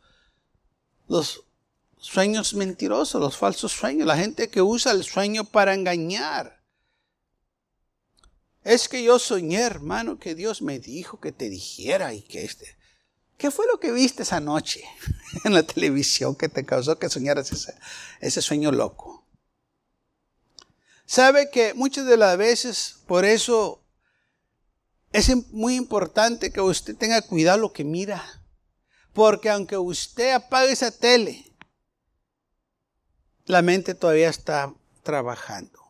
Los 1.07 1.43
sueños 1.99 2.53
mentirosos, 2.53 3.19
los 3.19 3.35
falsos 3.35 3.71
sueños, 3.71 4.07
la 4.07 4.17
gente 4.17 4.49
que 4.49 4.61
usa 4.61 4.91
el 4.91 5.03
sueño 5.03 5.43
para 5.43 5.73
engañar. 5.73 6.61
Es 8.63 8.87
que 8.87 9.03
yo 9.03 9.17
soñé, 9.17 9.61
hermano, 9.61 10.19
que 10.19 10.35
Dios 10.35 10.61
me 10.61 10.79
dijo 10.79 11.19
que 11.19 11.31
te 11.31 11.49
dijera 11.49 12.13
y 12.13 12.21
que 12.21 12.43
este. 12.43 12.76
¿Qué 13.37 13.51
fue 13.51 13.67
lo 13.71 13.79
que 13.79 13.91
viste 13.91 14.23
esa 14.23 14.39
noche 14.39 14.83
en 15.43 15.53
la 15.53 15.63
televisión 15.63 16.35
que 16.35 16.49
te 16.49 16.65
causó 16.65 16.97
que 16.97 17.09
soñaras 17.09 17.51
ese, 18.19 18.41
sueño 18.41 18.71
loco? 18.71 19.23
Sabe 21.05 21.49
que 21.51 21.73
muchas 21.73 22.05
de 22.05 22.17
las 22.17 22.37
veces, 22.37 22.97
por 23.05 23.23
eso 23.23 23.81
es 25.13 25.33
muy 25.53 25.75
importante 25.75 26.51
que 26.51 26.59
usted 26.59 26.97
tenga 26.97 27.21
cuidado 27.21 27.59
lo 27.59 27.71
que 27.71 27.83
mira. 27.83 28.23
Porque 29.13 29.49
aunque 29.49 29.77
usted 29.77 30.33
apague 30.33 30.71
esa 30.71 30.91
tele, 30.91 31.51
la 33.45 33.61
mente 33.61 33.95
todavía 33.95 34.29
está 34.29 34.73
trabajando. 35.03 35.86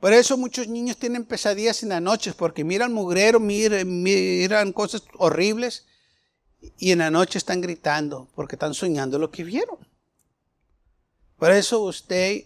Por 0.00 0.12
eso 0.12 0.36
muchos 0.36 0.68
niños 0.68 0.96
tienen 0.96 1.24
pesadillas 1.24 1.82
en 1.82 1.88
las 1.88 2.02
noches, 2.02 2.34
porque 2.34 2.62
miran 2.62 2.92
mugrero, 2.92 3.40
miran, 3.40 4.72
cosas 4.72 5.02
horribles 5.18 5.86
y 6.78 6.92
en 6.92 6.98
la 6.98 7.10
noche 7.10 7.38
están 7.38 7.60
gritando, 7.60 8.28
porque 8.36 8.54
están 8.54 8.74
soñando 8.74 9.18
lo 9.18 9.30
que 9.32 9.42
vieron. 9.42 9.78
Por 11.36 11.50
eso 11.50 11.80
usted 11.80 12.44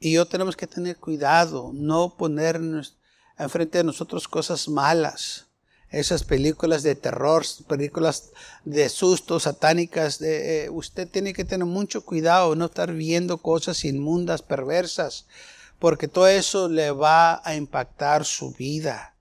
y 0.00 0.12
yo 0.12 0.26
tenemos 0.26 0.56
que 0.56 0.66
tener 0.66 0.96
cuidado, 0.96 1.70
no 1.74 2.16
ponernos 2.16 2.96
enfrente 3.38 3.78
de 3.78 3.84
nosotros 3.84 4.26
cosas 4.26 4.66
malas. 4.68 5.46
Esas 5.90 6.24
películas 6.24 6.82
de 6.82 6.94
terror, 6.94 7.44
películas 7.68 8.30
de 8.64 8.88
susto, 8.88 9.38
satánicas, 9.38 10.22
eh, 10.22 10.68
usted 10.72 11.06
tiene 11.06 11.34
que 11.34 11.44
tener 11.44 11.66
mucho 11.66 12.02
cuidado, 12.04 12.56
no 12.56 12.64
estar 12.64 12.92
viendo 12.92 13.36
cosas 13.38 13.84
inmundas, 13.84 14.40
perversas 14.40 15.26
porque 15.82 16.06
todo 16.06 16.28
eso 16.28 16.68
le 16.68 16.92
va 16.92 17.42
a 17.44 17.56
impactar 17.56 18.24
su 18.24 18.52
vida. 18.52 19.16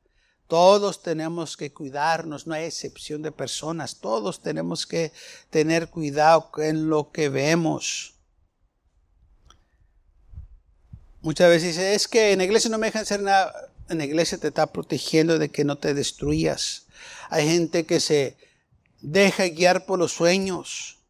Todos 0.46 1.02
tenemos 1.02 1.58
que 1.58 1.74
cuidarnos, 1.74 2.46
no 2.46 2.54
hay 2.54 2.66
excepción 2.66 3.24
de 3.24 3.32
personas, 3.32 3.96
todos 4.00 4.44
tenemos 4.44 4.86
que 4.86 5.12
tener 5.50 5.88
cuidado 5.88 6.52
en 6.58 6.88
lo 6.88 7.12
que 7.12 7.30
vemos. 7.30 8.14
Muchas 11.22 11.50
veces 11.50 11.70
dice, 11.70 11.96
es 11.96 12.08
que 12.08 12.32
en 12.32 12.38
la 12.38 12.44
iglesia 12.44 12.70
no 12.70 12.78
me 12.78 12.86
dejan 12.86 13.02
hacer 13.02 13.24
nada. 13.24 13.72
En 13.90 13.98
la 13.98 14.06
iglesia 14.06 14.38
te 14.38 14.50
está 14.50 14.68
protegiendo 14.68 15.40
de 15.40 15.50
que 15.50 15.64
no 15.64 15.80
te 15.80 15.96
destruyas. 15.96 16.86
Hay 17.32 17.48
gente 17.48 17.88
que 17.88 18.00
se 18.00 18.38
deja 19.02 19.46
guiar 19.46 19.88
por 19.88 19.98
los 19.98 20.12
sueños. 20.12 21.01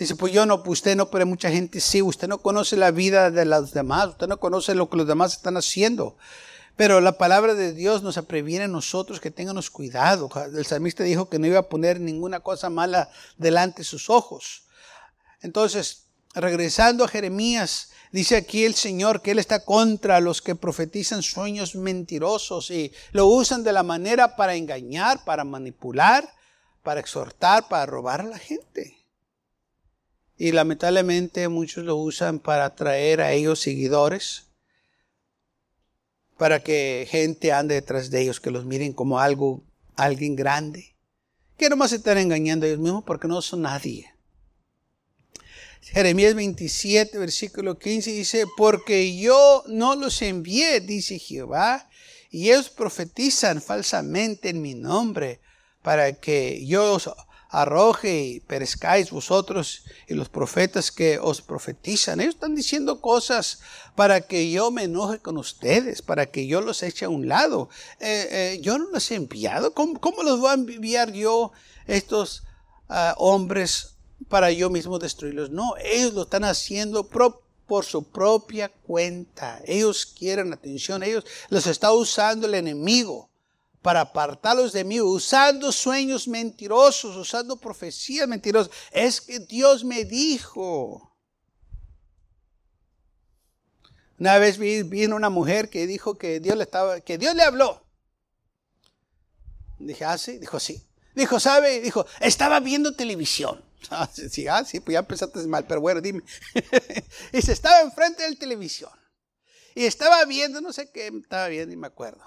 Dice, 0.00 0.16
pues 0.16 0.32
yo 0.32 0.46
no, 0.46 0.62
pues 0.62 0.78
usted 0.78 0.96
no, 0.96 1.10
pero 1.10 1.26
mucha 1.26 1.50
gente 1.50 1.78
sí, 1.78 2.00
usted 2.00 2.26
no 2.26 2.38
conoce 2.38 2.74
la 2.74 2.90
vida 2.90 3.30
de 3.30 3.44
los 3.44 3.74
demás, 3.74 4.08
usted 4.08 4.28
no 4.28 4.40
conoce 4.40 4.74
lo 4.74 4.88
que 4.88 4.96
los 4.96 5.06
demás 5.06 5.34
están 5.34 5.58
haciendo. 5.58 6.16
Pero 6.74 7.02
la 7.02 7.18
palabra 7.18 7.52
de 7.52 7.74
Dios 7.74 8.02
nos 8.02 8.16
previene 8.22 8.64
a 8.64 8.68
nosotros 8.68 9.20
que 9.20 9.30
tengamos 9.30 9.68
cuidado. 9.68 10.30
El 10.56 10.64
salmista 10.64 11.04
dijo 11.04 11.28
que 11.28 11.38
no 11.38 11.46
iba 11.46 11.58
a 11.58 11.68
poner 11.68 12.00
ninguna 12.00 12.40
cosa 12.40 12.70
mala 12.70 13.10
delante 13.36 13.82
de 13.82 13.84
sus 13.84 14.08
ojos. 14.08 14.62
Entonces, 15.42 16.06
regresando 16.34 17.04
a 17.04 17.08
Jeremías, 17.08 17.90
dice 18.10 18.36
aquí 18.36 18.64
el 18.64 18.76
Señor 18.76 19.20
que 19.20 19.32
Él 19.32 19.38
está 19.38 19.66
contra 19.66 20.18
los 20.20 20.40
que 20.40 20.54
profetizan 20.54 21.22
sueños 21.22 21.74
mentirosos 21.74 22.70
y 22.70 22.90
lo 23.12 23.26
usan 23.26 23.62
de 23.62 23.74
la 23.74 23.82
manera 23.82 24.34
para 24.34 24.54
engañar, 24.54 25.26
para 25.26 25.44
manipular, 25.44 26.26
para 26.82 27.00
exhortar, 27.00 27.68
para 27.68 27.84
robar 27.84 28.22
a 28.22 28.24
la 28.24 28.38
gente. 28.38 28.99
Y 30.40 30.52
lamentablemente 30.52 31.46
muchos 31.48 31.84
lo 31.84 31.96
usan 31.96 32.38
para 32.38 32.64
atraer 32.64 33.20
a 33.20 33.32
ellos 33.32 33.60
seguidores, 33.60 34.46
para 36.38 36.62
que 36.62 37.06
gente 37.10 37.52
ande 37.52 37.74
detrás 37.74 38.08
de 38.08 38.22
ellos, 38.22 38.40
que 38.40 38.50
los 38.50 38.64
miren 38.64 38.94
como 38.94 39.20
algo, 39.20 39.62
alguien 39.96 40.36
grande, 40.36 40.96
que 41.58 41.68
nomás 41.68 41.90
se 41.90 41.96
están 41.96 42.16
engañando 42.16 42.64
a 42.64 42.70
ellos 42.70 42.80
mismos 42.80 43.04
porque 43.04 43.28
no 43.28 43.42
son 43.42 43.60
nadie. 43.60 44.14
Jeremías 45.82 46.34
27, 46.34 47.18
versículo 47.18 47.78
15 47.78 48.10
dice, 48.10 48.46
porque 48.56 49.18
yo 49.18 49.62
no 49.66 49.94
los 49.94 50.22
envié, 50.22 50.80
dice 50.80 51.18
Jehová, 51.18 51.90
y 52.30 52.48
ellos 52.48 52.70
profetizan 52.70 53.60
falsamente 53.60 54.48
en 54.48 54.62
mi 54.62 54.72
nombre, 54.72 55.42
para 55.82 56.14
que 56.14 56.64
yo 56.64 56.98
arroje 57.50 58.22
y 58.22 58.40
perezcáis 58.40 59.10
vosotros 59.10 59.82
y 60.06 60.14
los 60.14 60.28
profetas 60.28 60.92
que 60.92 61.18
os 61.18 61.42
profetizan. 61.42 62.20
Ellos 62.20 62.34
están 62.34 62.54
diciendo 62.54 63.00
cosas 63.00 63.60
para 63.96 64.20
que 64.20 64.50
yo 64.50 64.70
me 64.70 64.84
enoje 64.84 65.18
con 65.18 65.36
ustedes, 65.36 66.00
para 66.00 66.26
que 66.26 66.46
yo 66.46 66.60
los 66.60 66.82
eche 66.82 67.04
a 67.04 67.08
un 67.08 67.28
lado. 67.28 67.68
Eh, 67.98 68.28
eh, 68.30 68.60
yo 68.62 68.78
no 68.78 68.88
los 68.90 69.10
he 69.10 69.16
enviado. 69.16 69.74
¿Cómo, 69.74 70.22
los 70.22 70.40
voy 70.40 70.50
a 70.50 70.54
enviar 70.54 71.12
yo 71.12 71.52
estos 71.86 72.44
ah, 72.88 73.14
hombres 73.18 73.96
para 74.28 74.52
yo 74.52 74.70
mismo 74.70 75.00
destruirlos? 75.00 75.50
No, 75.50 75.74
ellos 75.82 76.14
lo 76.14 76.22
están 76.22 76.44
haciendo 76.44 77.08
por 77.08 77.84
su 77.84 78.04
propia 78.04 78.68
cuenta. 78.68 79.60
Ellos 79.64 80.06
quieren 80.06 80.52
atención, 80.52 81.02
ellos 81.02 81.24
los 81.48 81.66
está 81.66 81.92
usando 81.92 82.46
el 82.46 82.54
enemigo 82.54 83.29
para 83.82 84.02
apartarlos 84.02 84.72
de 84.72 84.84
mí, 84.84 85.00
usando 85.00 85.72
sueños 85.72 86.28
mentirosos, 86.28 87.16
usando 87.16 87.56
profecías 87.56 88.28
mentirosas. 88.28 88.72
Es 88.90 89.20
que 89.20 89.40
Dios 89.40 89.84
me 89.84 90.04
dijo. 90.04 91.16
Una 94.18 94.36
vez 94.38 94.58
vi, 94.58 94.82
vino 94.82 95.16
una 95.16 95.30
mujer 95.30 95.70
que 95.70 95.86
dijo 95.86 96.18
que 96.18 96.40
Dios 96.40 96.56
le 96.56 96.64
estaba, 96.64 97.00
que 97.00 97.16
Dios 97.16 97.34
le 97.34 97.42
habló. 97.42 97.82
Dije, 99.78 100.04
ah, 100.04 100.18
sí, 100.18 100.38
dijo, 100.38 100.60
sí. 100.60 100.86
Dijo, 101.14 101.40
¿sabe? 101.40 101.80
Dijo, 101.80 102.04
estaba 102.20 102.60
viendo 102.60 102.94
televisión. 102.94 103.64
Ah, 103.88 104.06
sí, 104.12 104.46
ah, 104.46 104.62
sí, 104.62 104.78
pues 104.78 104.92
ya 104.92 104.98
empezaste 104.98 105.40
mal, 105.46 105.66
pero 105.66 105.80
bueno, 105.80 106.02
dime. 106.02 106.22
y 107.32 107.40
se 107.40 107.52
estaba 107.52 107.80
enfrente 107.80 108.22
del 108.24 108.38
televisión. 108.38 108.92
Y 109.74 109.86
estaba 109.86 110.22
viendo, 110.26 110.60
no 110.60 110.70
sé 110.70 110.90
qué 110.92 111.06
estaba 111.06 111.48
viendo, 111.48 111.72
y 111.72 111.78
me 111.78 111.86
acuerdo. 111.86 112.22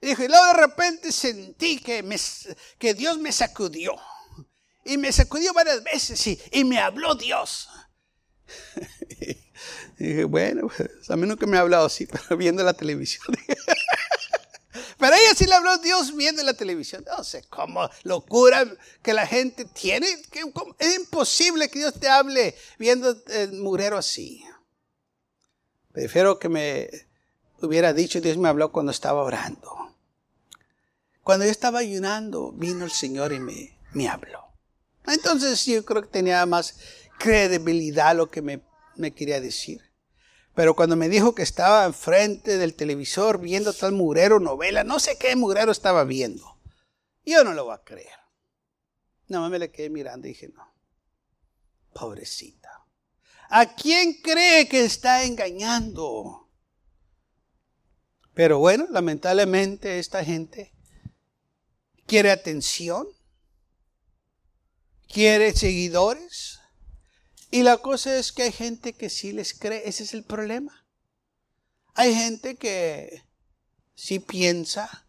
Y 0.00 0.06
dijo, 0.06 0.22
y 0.22 0.28
luego 0.28 0.46
de 0.46 0.54
repente 0.54 1.12
sentí 1.12 1.78
que, 1.78 2.04
que 2.78 2.94
Dios 2.94 3.18
me 3.18 3.32
sacudió. 3.32 3.94
Y 4.84 4.98
me 4.98 5.10
sacudió 5.10 5.52
varias 5.52 5.82
veces 5.82 6.24
y, 6.52 6.64
me 6.64 6.78
habló 6.78 7.14
Dios. 7.16 7.68
y 9.98 10.04
dije, 10.04 10.24
bueno, 10.24 10.68
pues, 10.68 11.10
a 11.10 11.16
mí 11.16 11.26
nunca 11.26 11.46
me 11.46 11.56
ha 11.56 11.62
hablado 11.62 11.86
así, 11.86 12.06
pero 12.28 12.36
viendo 12.36 12.62
la 12.62 12.72
televisión. 12.72 13.26
pero 14.98 15.16
ella 15.16 15.34
sí 15.34 15.46
le 15.46 15.54
habló 15.54 15.76
Dios 15.78 16.14
viendo 16.14 16.42
la 16.44 16.54
televisión. 16.54 17.04
No 17.04 17.24
sé 17.24 17.44
cómo 17.48 17.90
locura 18.04 18.64
que 19.02 19.12
la 19.12 19.26
gente 19.26 19.64
tiene. 19.64 20.06
Que, 20.30 20.42
es 20.78 20.94
imposible 20.94 21.68
que 21.68 21.80
Dios 21.80 21.98
te 21.98 22.08
hable 22.08 22.54
viendo 22.78 23.16
el 23.28 23.54
murero 23.54 23.98
así. 23.98 24.44
Prefiero 25.90 26.38
que 26.38 26.48
me 26.48 26.90
hubiera 27.60 27.92
dicho, 27.92 28.20
Dios 28.20 28.36
me 28.36 28.48
habló 28.48 28.70
cuando 28.70 28.92
estaba 28.92 29.22
orando. 29.22 29.85
Cuando 31.26 31.44
yo 31.44 31.50
estaba 31.50 31.80
ayunando, 31.80 32.52
vino 32.52 32.84
el 32.84 32.92
Señor 32.92 33.32
y 33.32 33.40
me, 33.40 33.80
me 33.94 34.06
habló. 34.06 34.44
Entonces 35.08 35.66
yo 35.66 35.84
creo 35.84 36.02
que 36.02 36.08
tenía 36.08 36.46
más 36.46 36.78
credibilidad 37.18 38.14
lo 38.14 38.30
que 38.30 38.42
me, 38.42 38.62
me 38.94 39.12
quería 39.12 39.40
decir. 39.40 39.82
Pero 40.54 40.76
cuando 40.76 40.94
me 40.94 41.08
dijo 41.08 41.34
que 41.34 41.42
estaba 41.42 41.84
enfrente 41.84 42.58
del 42.58 42.76
televisor 42.76 43.40
viendo 43.40 43.72
tal 43.72 43.90
mugrero 43.90 44.38
novela, 44.38 44.84
no 44.84 45.00
sé 45.00 45.18
qué 45.18 45.34
mugrero 45.34 45.72
estaba 45.72 46.04
viendo. 46.04 46.60
Yo 47.24 47.42
no 47.42 47.54
lo 47.54 47.64
voy 47.64 47.74
a 47.74 47.82
creer. 47.82 48.20
No, 49.26 49.50
me 49.50 49.58
le 49.58 49.72
quedé 49.72 49.90
mirando 49.90 50.28
y 50.28 50.30
dije, 50.30 50.48
no, 50.54 50.72
pobrecita. 51.92 52.86
¿A 53.50 53.74
quién 53.74 54.20
cree 54.22 54.68
que 54.68 54.84
está 54.84 55.24
engañando? 55.24 56.48
Pero 58.32 58.60
bueno, 58.60 58.86
lamentablemente 58.90 59.98
esta 59.98 60.24
gente 60.24 60.75
quiere 62.06 62.30
atención, 62.30 63.06
quiere 65.08 65.52
seguidores. 65.52 66.60
Y 67.50 67.62
la 67.62 67.78
cosa 67.78 68.16
es 68.16 68.32
que 68.32 68.44
hay 68.44 68.52
gente 68.52 68.92
que 68.92 69.10
sí 69.10 69.32
les 69.32 69.54
cree, 69.54 69.88
ese 69.88 70.04
es 70.04 70.14
el 70.14 70.24
problema. 70.24 70.84
Hay 71.94 72.14
gente 72.14 72.56
que 72.56 73.22
sí 73.94 74.18
piensa 74.18 75.06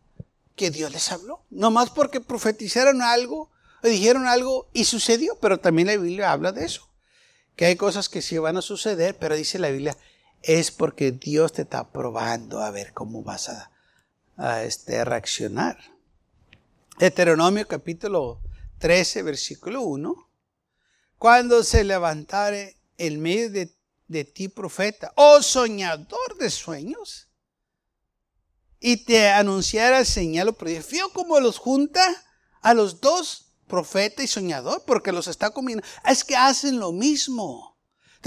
que 0.56 0.72
Dios 0.72 0.92
les 0.92 1.12
habló, 1.12 1.44
no 1.50 1.70
más 1.70 1.90
porque 1.90 2.20
profetizaron 2.20 3.02
algo 3.02 3.52
o 3.84 3.88
dijeron 3.88 4.26
algo 4.26 4.70
y 4.74 4.86
sucedió, 4.86 5.38
pero 5.40 5.60
también 5.60 5.88
la 5.88 5.98
Biblia 5.98 6.32
habla 6.32 6.52
de 6.52 6.66
eso, 6.66 6.90
que 7.56 7.66
hay 7.66 7.76
cosas 7.76 8.10
que 8.10 8.22
sí 8.22 8.38
van 8.38 8.58
a 8.58 8.62
suceder, 8.62 9.18
pero 9.18 9.36
dice 9.36 9.60
la 9.60 9.70
Biblia, 9.70 9.96
es 10.42 10.72
porque 10.72 11.12
Dios 11.12 11.54
te 11.54 11.64
está 11.64 11.92
probando 11.92 12.62
a 12.62 12.72
ver 12.72 12.94
cómo 12.94 13.22
vas 13.22 13.50
a, 13.50 13.72
a 14.38 14.64
este, 14.64 15.04
reaccionar. 15.04 15.78
Deuteronomio 16.98 17.68
capítulo 17.68 18.42
13, 18.80 19.22
versículo 19.22 19.84
1. 19.84 20.16
Cuando 21.20 21.64
se 21.64 21.84
levantare 21.84 22.82
en 22.98 23.22
medio 23.22 23.52
de, 23.52 23.78
de 24.08 24.26
ti 24.26 24.48
profeta, 24.48 25.14
oh 25.16 25.44
soñador 25.44 26.38
de 26.40 26.50
sueños, 26.50 27.30
y 28.80 29.06
te 29.06 29.30
anunciara 29.30 30.06
señal 30.06 30.50
o 30.50 30.54
prodigio, 30.54 31.14
como 31.14 31.40
los 31.40 31.60
junta 31.60 32.04
a 32.62 32.74
los 32.74 33.00
dos, 33.00 33.54
profeta 33.68 34.24
y 34.24 34.28
soñador, 34.28 34.84
porque 34.88 35.12
los 35.12 35.28
está 35.28 35.52
comiendo. 35.52 35.86
Es 36.04 36.24
que 36.24 36.36
hacen 36.36 36.80
lo 36.80 36.94
mismo. 36.94 37.77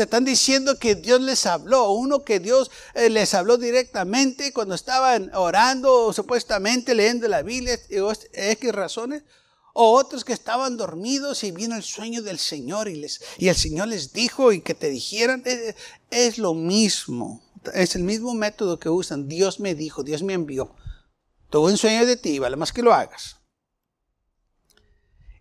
Te 0.00 0.04
están 0.04 0.25
diciendo 0.25 0.78
que 0.78 0.95
Dios 0.95 1.21
les 1.21 1.45
habló. 1.45 1.90
Uno 1.90 2.25
que 2.25 2.40
Dios 2.40 2.71
eh, 2.95 3.11
les 3.11 3.35
habló 3.35 3.59
directamente 3.59 4.50
cuando 4.50 4.75
estaban 4.75 5.30
orando 5.35 6.07
o 6.07 6.12
supuestamente 6.14 6.95
leyendo 6.95 7.28
la 7.28 7.42
Biblia, 7.42 7.78
razones. 8.73 9.25
O 9.75 9.92
otros 9.92 10.25
que 10.25 10.33
estaban 10.33 10.78
dormidos 10.78 11.45
y 11.45 11.50
vino 11.50 11.76
el 11.76 11.83
sueño 11.83 12.23
del 12.23 12.38
Señor 12.38 12.88
y, 12.88 12.95
les, 12.95 13.21
y 13.37 13.49
el 13.49 13.57
Señor 13.57 13.88
les 13.88 14.14
dijo 14.14 14.52
y 14.52 14.62
que 14.62 14.73
te 14.73 14.88
dijeran. 14.88 15.42
Es, 15.45 15.75
es 16.11 16.38
lo 16.38 16.54
mismo. 16.54 17.42
Es 17.75 17.95
el 17.95 18.02
mismo 18.02 18.33
método 18.33 18.78
que 18.78 18.88
usan. 18.88 19.28
Dios 19.28 19.61
me 19.61 19.75
dijo, 19.75 20.02
Dios 20.02 20.23
me 20.23 20.33
envió. 20.33 20.75
Tuve 21.50 21.73
un 21.73 21.76
sueño 21.76 22.07
de 22.07 22.16
ti, 22.16 22.38
vale 22.38 22.57
más 22.57 22.73
que 22.73 22.80
lo 22.80 22.95
hagas. 22.95 23.39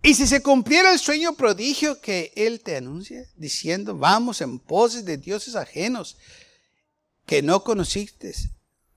Y 0.02 0.14
si 0.14 0.28
se 0.28 0.42
cumpliera 0.42 0.94
el 0.94 1.00
sueño 1.00 1.36
prodigio 1.36 2.00
que 2.00 2.32
Él 2.36 2.62
te 2.62 2.78
anuncia, 2.78 3.26
diciendo, 3.36 3.98
vamos 3.98 4.42
en 4.42 4.60
poses 4.60 5.04
de 5.04 5.18
dioses 5.18 5.56
ajenos 5.56 6.18
que 7.26 7.42
no 7.42 7.64
conociste 7.64 8.34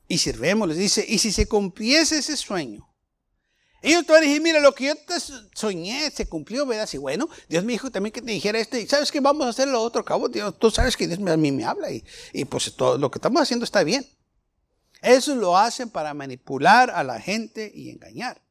y 0.07 0.19
sirvémosles, 0.19 0.79
dice, 0.79 1.05
y 1.07 1.19
si 1.19 1.33
se 1.33 1.47
cumpliese 1.47 2.19
ese 2.19 2.37
sueño, 2.37 2.89
ellos 3.83 4.07
te 4.07 4.13
van 4.13 4.23
a 4.23 4.27
decir, 4.27 4.41
mira, 4.41 4.61
lo 4.61 4.75
que 4.75 4.85
yo 4.85 4.95
te 4.95 5.15
soñé 5.55 6.09
se 6.13 6.27
cumplió, 6.27 6.65
¿verdad? 6.65 6.89
Y 6.93 6.99
bueno, 6.99 7.29
Dios 7.49 7.65
me 7.65 7.73
dijo 7.73 7.91
también 7.91 8.13
que 8.13 8.23
te 8.23 8.31
dijera 8.31 8.61
esto, 8.61 8.77
y 8.77 8.87
sabes 8.87 9.11
que 9.11 9.19
vamos 9.19 9.45
a 9.45 9.51
hacer 9.51 9.67
lo 9.67 9.83
otro, 9.83 10.05
cabo, 10.05 10.29
Dios, 10.29 10.57
tú 10.57 10.71
sabes 10.71 10.97
que 10.97 11.09
Dios 11.09 11.19
a 11.19 11.37
mí 11.37 11.51
me 11.51 11.65
habla, 11.65 11.91
y, 11.91 12.05
y 12.33 12.45
pues 12.45 12.73
todo 12.77 12.97
lo 12.97 13.11
que 13.11 13.19
estamos 13.19 13.43
haciendo 13.43 13.65
está 13.65 13.83
bien. 13.83 14.07
Eso 15.01 15.35
lo 15.35 15.59
hacen 15.59 15.91
para 15.91 16.15
manipular 16.15 16.91
a 16.91 17.03
la 17.03 17.21
gente 17.21 17.73
y 17.75 17.91
engañar. 17.91 18.42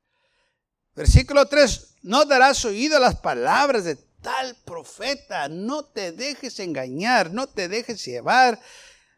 Versículo 0.96 1.46
3, 1.46 1.96
no 2.04 2.26
darás 2.26 2.66
oído 2.66 2.98
a 2.98 3.00
las 3.00 3.16
palabras 3.16 3.86
de 3.86 3.96
tal 4.22 4.56
profeta, 4.66 5.48
no 5.48 5.86
te 5.86 6.12
dejes 6.12 6.60
engañar, 6.60 7.32
no 7.32 7.48
te 7.48 7.68
dejes 7.70 8.04
llevar 8.06 8.60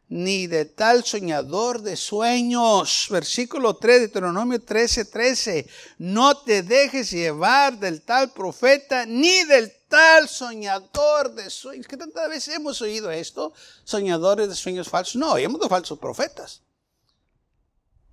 ni 0.08 0.46
de 0.46 0.66
tal 0.66 1.04
soñador 1.04 1.82
de 1.82 1.96
sueños. 1.98 3.08
Versículo 3.10 3.78
3 3.78 3.96
de 3.96 4.00
Deuteronomio 4.02 4.62
13, 4.62 5.06
13. 5.06 5.68
No 5.98 6.38
te 6.44 6.62
dejes 6.62 7.10
llevar 7.10 7.80
del 7.80 8.04
tal 8.04 8.32
profeta 8.32 9.08
ni 9.08 9.44
del 9.46 9.74
tal 9.88 10.30
soñador 10.30 11.34
de 11.34 11.50
sueños. 11.50 11.88
¿Qué 11.88 11.98
tantas 11.98 12.30
veces 12.30 12.56
hemos 12.56 12.80
oído 12.82 13.10
esto? 13.10 13.54
Soñadores 13.84 14.48
de 14.48 14.56
sueños 14.56 14.88
falsos. 14.88 15.16
No, 15.16 15.32
oímos 15.32 15.60
de 15.60 15.70
falsos 15.70 15.98
profetas. 15.98 16.62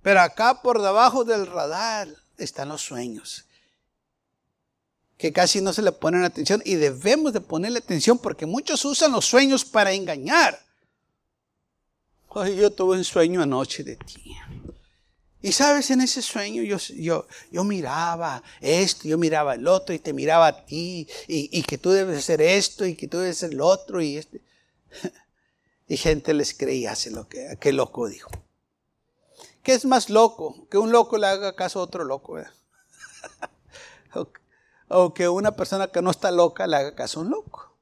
Pero 0.01 0.21
acá 0.21 0.63
por 0.63 0.81
debajo 0.81 1.23
del 1.23 1.45
radar 1.45 2.07
están 2.37 2.69
los 2.69 2.81
sueños 2.81 3.45
que 5.21 5.31
casi 5.31 5.61
no 5.61 5.71
se 5.71 5.83
le 5.83 5.91
ponen 5.91 6.23
atención 6.23 6.63
y 6.65 6.73
debemos 6.73 7.31
de 7.31 7.41
ponerle 7.41 7.77
atención 7.77 8.17
porque 8.17 8.47
muchos 8.47 8.83
usan 8.85 9.11
los 9.11 9.23
sueños 9.23 9.63
para 9.63 9.93
engañar. 9.93 10.59
yo 12.33 12.71
tuve 12.71 12.97
un 12.97 13.03
sueño 13.03 13.43
anoche 13.43 13.83
de 13.83 13.97
ti. 13.97 14.35
Y 15.43 15.51
sabes, 15.51 15.91
en 15.91 16.01
ese 16.01 16.23
sueño 16.23 16.63
yo, 16.63 16.77
yo, 16.77 17.27
yo 17.51 17.63
miraba 17.63 18.41
esto, 18.61 19.07
yo 19.07 19.19
miraba 19.19 19.53
el 19.53 19.67
otro 19.67 19.93
y 19.93 19.99
te 19.99 20.11
miraba 20.11 20.47
a 20.47 20.65
ti 20.65 21.07
y, 21.27 21.61
que 21.61 21.77
tú 21.77 21.91
debes 21.91 22.17
hacer 22.17 22.41
esto 22.41 22.87
y 22.87 22.95
que 22.95 23.07
tú 23.07 23.19
debes 23.19 23.37
hacer 23.37 23.51
el 23.51 23.61
otro 23.61 24.01
y 24.01 24.17
este. 24.17 24.41
Y 25.87 25.97
gente 25.97 26.33
les 26.33 26.55
creía, 26.55 26.93
hace 26.93 27.11
lo 27.11 27.27
que 27.27 27.47
aquel 27.49 27.75
loco 27.75 28.07
dijo. 28.07 28.31
¿Qué 29.61 29.73
es 29.73 29.85
más 29.85 30.09
loco? 30.09 30.67
Que 30.71 30.79
un 30.79 30.91
loco 30.91 31.19
le 31.19 31.27
haga 31.27 31.55
caso 31.55 31.79
a 31.79 31.83
otro 31.83 32.05
loco. 32.05 32.39
o 34.91 35.13
que 35.13 35.27
una 35.29 35.51
persona 35.51 35.87
que 35.87 36.01
no 36.01 36.11
está 36.11 36.31
loca 36.31 36.67
le 36.67 36.75
haga 36.75 36.95
caso 36.95 37.19
a 37.19 37.23
un 37.23 37.29
loco. 37.31 37.77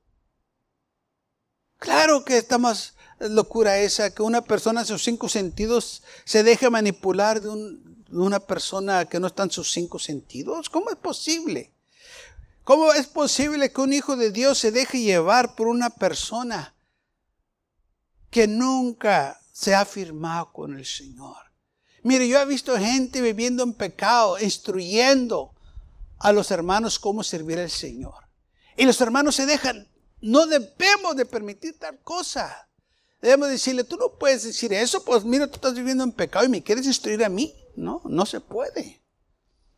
Claro 1.78 2.24
que 2.24 2.38
está 2.38 2.58
más 2.58 2.94
locura 3.20 3.80
esa, 3.80 4.14
que 4.14 4.22
una 4.22 4.42
persona 4.42 4.82
en 4.82 4.88
sus 4.88 5.04
cinco 5.04 5.30
sentidos 5.30 6.04
se 6.26 6.44
deje 6.44 6.70
manipular 6.70 7.42
de, 7.42 7.50
de 7.50 8.18
una 8.18 8.40
persona 8.40 9.06
que 9.06 9.20
no 9.20 9.28
está 9.28 9.44
en 9.44 9.52
sus 9.52 9.72
cinco 9.72 10.00
sentidos. 10.00 10.70
¿Cómo 10.70 10.90
es 10.90 10.98
posible? 10.98 11.74
¿Cómo 12.64 12.94
es 12.94 13.08
posible 13.08 13.72
que 13.72 13.82
un 13.82 13.94
hijo 13.94 14.16
de 14.16 14.32
Dios 14.32 14.60
se 14.60 14.72
deje 14.72 15.02
llevar 15.02 15.56
por 15.56 15.68
una 15.68 15.90
persona 15.90 16.76
que 18.30 18.48
nunca 18.48 19.42
se 19.52 19.74
ha 19.74 19.86
firmado 19.86 20.52
con 20.52 20.78
el 20.78 20.86
Señor? 20.86 21.38
Mire, 22.04 22.28
yo 22.28 22.40
he 22.40 22.46
visto 22.46 22.78
gente 22.78 23.22
viviendo 23.22 23.64
en 23.64 23.74
pecado, 23.74 24.40
instruyendo 24.40 25.54
a 26.20 26.32
los 26.32 26.52
hermanos 26.52 27.00
cómo 27.00 27.24
servir 27.24 27.60
al 27.60 27.70
Señor. 27.70 28.30
Y 28.78 28.86
los 28.86 29.00
hermanos 29.02 29.36
se 29.36 29.46
dejan. 29.46 29.88
No 30.22 30.48
debemos 30.48 31.16
de 31.16 31.26
permitir 31.26 31.78
tal 31.80 32.00
cosa. 32.00 32.70
Debemos 33.22 33.50
decirle, 33.50 33.84
tú 33.84 33.98
no 33.98 34.18
puedes 34.18 34.44
decir 34.44 34.72
eso, 34.72 35.04
pues 35.04 35.26
mira, 35.26 35.48
tú 35.48 35.56
estás 35.56 35.74
viviendo 35.74 36.04
en 36.04 36.12
pecado 36.12 36.46
y 36.46 36.50
me 36.50 36.64
quieres 36.64 36.86
instruir 36.86 37.24
a 37.24 37.30
mí. 37.30 37.54
No, 37.76 38.02
no 38.06 38.26
se 38.26 38.40
puede. 38.40 39.02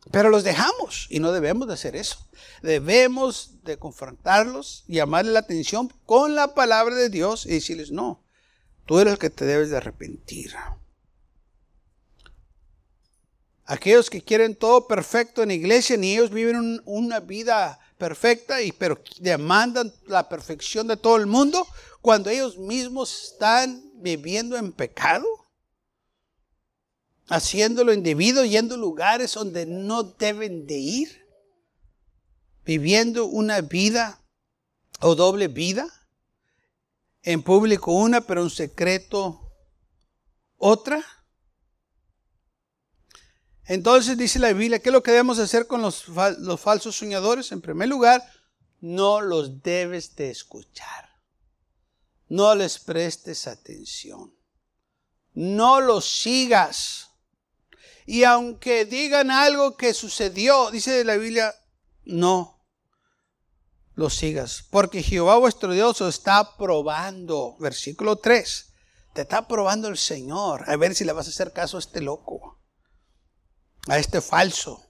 Pero 0.09 0.29
los 0.29 0.43
dejamos 0.43 1.07
y 1.09 1.19
no 1.19 1.31
debemos 1.31 1.67
de 1.67 1.75
hacer 1.75 1.95
eso. 1.95 2.17
Debemos 2.63 3.63
de 3.63 3.77
confrontarlos, 3.77 4.83
llamarle 4.87 5.31
la 5.31 5.39
atención 5.39 5.93
con 6.05 6.33
la 6.33 6.55
palabra 6.55 6.95
de 6.95 7.09
Dios 7.09 7.45
y 7.45 7.49
decirles, 7.49 7.91
no, 7.91 8.23
tú 8.85 8.99
eres 8.99 9.13
el 9.13 9.19
que 9.19 9.29
te 9.29 9.45
debes 9.45 9.69
de 9.69 9.77
arrepentir. 9.77 10.55
Aquellos 13.65 14.09
que 14.09 14.21
quieren 14.21 14.55
todo 14.55 14.87
perfecto 14.87 15.41
en 15.41 15.49
la 15.49 15.53
iglesia, 15.53 15.97
ni 15.97 16.13
ellos 16.13 16.31
viven 16.31 16.81
una 16.85 17.19
vida 17.19 17.79
perfecta, 17.97 18.61
y, 18.61 18.71
pero 18.71 19.01
demandan 19.19 19.93
la 20.07 20.27
perfección 20.27 20.87
de 20.87 20.97
todo 20.97 21.17
el 21.17 21.27
mundo 21.27 21.67
cuando 22.01 22.29
ellos 22.29 22.57
mismos 22.57 23.31
están 23.31 23.83
viviendo 23.95 24.57
en 24.57 24.73
pecado, 24.73 25.27
haciéndolo 27.27 27.93
indebido, 27.93 28.43
yendo 28.43 28.75
a 28.75 28.79
lugares 28.79 29.33
donde 29.35 29.65
no 29.65 30.03
deben 30.03 30.65
de 30.65 30.77
ir, 30.77 31.27
viviendo 32.65 33.25
una 33.25 33.61
vida 33.61 34.21
o 34.99 35.15
doble 35.15 35.47
vida, 35.47 35.87
en 37.23 37.43
público 37.43 37.93
una, 37.93 38.21
pero 38.21 38.41
en 38.41 38.49
secreto 38.49 39.53
otra. 40.57 41.05
Entonces 43.71 44.17
dice 44.17 44.37
la 44.37 44.51
Biblia, 44.51 44.79
¿qué 44.79 44.89
es 44.89 44.93
lo 44.93 45.01
que 45.01 45.11
debemos 45.11 45.39
hacer 45.39 45.65
con 45.65 45.81
los, 45.81 46.09
los 46.09 46.59
falsos 46.59 46.97
soñadores? 46.97 47.53
En 47.53 47.61
primer 47.61 47.87
lugar, 47.87 48.21
no 48.81 49.21
los 49.21 49.63
debes 49.63 50.13
de 50.17 50.29
escuchar. 50.29 51.09
No 52.27 52.53
les 52.53 52.79
prestes 52.79 53.47
atención. 53.47 54.35
no 55.31 55.79
los 55.79 56.03
sigas. 56.03 57.11
Y 58.05 58.25
aunque 58.25 58.83
digan 58.83 59.31
algo 59.31 59.77
que 59.77 59.93
sucedió, 59.93 60.69
dice 60.69 61.05
la 61.05 61.15
Biblia, 61.15 61.55
no 62.03 62.59
los 63.95 64.15
sigas. 64.15 64.65
Porque 64.69 65.01
Jehová 65.01 65.37
vuestro 65.37 65.71
Dios 65.71 66.01
os 66.01 66.15
está 66.15 66.57
probando. 66.57 67.55
Versículo 67.57 68.17
3. 68.17 68.73
Te 69.13 69.21
está 69.21 69.47
probando 69.47 69.87
el 69.87 69.97
Señor. 69.97 70.69
A 70.69 70.75
ver 70.75 70.93
si 70.93 71.05
le 71.05 71.13
vas 71.13 71.27
a 71.27 71.29
hacer 71.29 71.53
caso 71.53 71.77
a 71.77 71.79
este 71.79 72.01
loco. 72.01 72.60
A 73.87 73.97
este 73.97 74.21
falso. 74.21 74.85